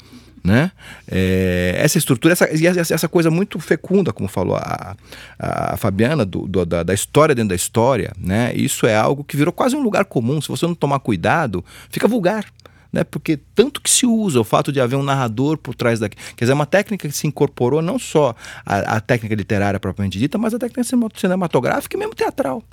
[0.43, 0.71] Né?
[1.07, 4.95] É, essa estrutura, essa, essa, coisa muito fecunda, como falou a,
[5.39, 8.53] a Fabiana, do, do, da, da, história dentro da história, né?
[8.53, 10.39] Isso é algo que virou quase um lugar comum.
[10.39, 12.45] Se você não tomar cuidado, fica vulgar
[12.95, 13.03] né?
[13.03, 16.15] Porque tanto que se usa o fato de haver um narrador por trás daqui.
[16.15, 18.33] Quer dizer, é uma técnica que se incorporou não só
[18.65, 20.81] a, a técnica literária propriamente dita, mas a técnica
[21.13, 22.63] cinematográfica e mesmo teatral.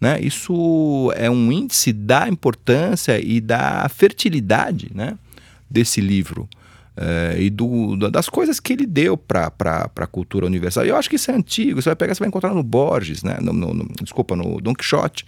[0.00, 0.20] Né?
[0.20, 5.16] Isso é um índice da importância e da fertilidade né?
[5.70, 6.48] desse livro.
[6.96, 9.52] É, e do, das coisas que ele deu para
[9.94, 10.84] a cultura universal.
[10.84, 13.22] E eu acho que isso é antigo, você vai pegar, você vai encontrar no Borges,
[13.22, 13.38] né?
[13.40, 15.24] no, no, no desculpa, no Don Quixote,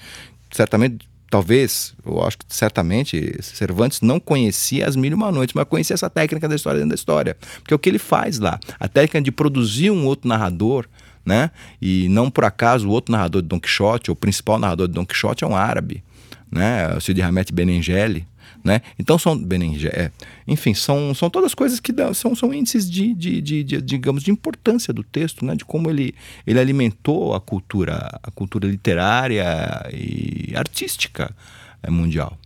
[0.51, 5.65] certamente talvez, eu acho que certamente, Cervantes não conhecia as mil e uma noites, mas
[5.67, 7.39] conhecia essa técnica da história dentro da história.
[7.55, 10.87] Porque é o que ele faz lá, a técnica de produzir um outro narrador,
[11.25, 11.51] né?
[11.81, 15.07] E não por acaso o outro narrador de Don Quixote, o principal narrador de Don
[15.07, 16.05] Quixote é um árabe,
[16.51, 16.95] né?
[16.95, 18.27] O Cid Hamet Benengeli,
[18.65, 18.81] né?
[18.99, 20.11] Então são Benengé, é,
[20.47, 24.23] enfim, são, são todas coisas que dão, são, são índices de, de, de, de, digamos,
[24.23, 25.55] de importância do texto, né?
[25.55, 26.15] De como ele,
[26.47, 29.45] ele alimentou a cultura, a cultura literária
[29.93, 31.35] e artística
[31.83, 32.39] é, mundial.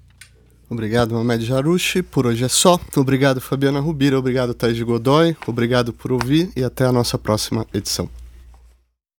[0.69, 2.03] Obrigado, Mamed Jarushi.
[2.03, 2.81] Por hoje é só.
[2.97, 4.19] Obrigado, Fabiana Rubira.
[4.19, 5.37] Obrigado, Thaís de Godoy.
[5.47, 8.11] Obrigado por ouvir e até a nossa próxima edição.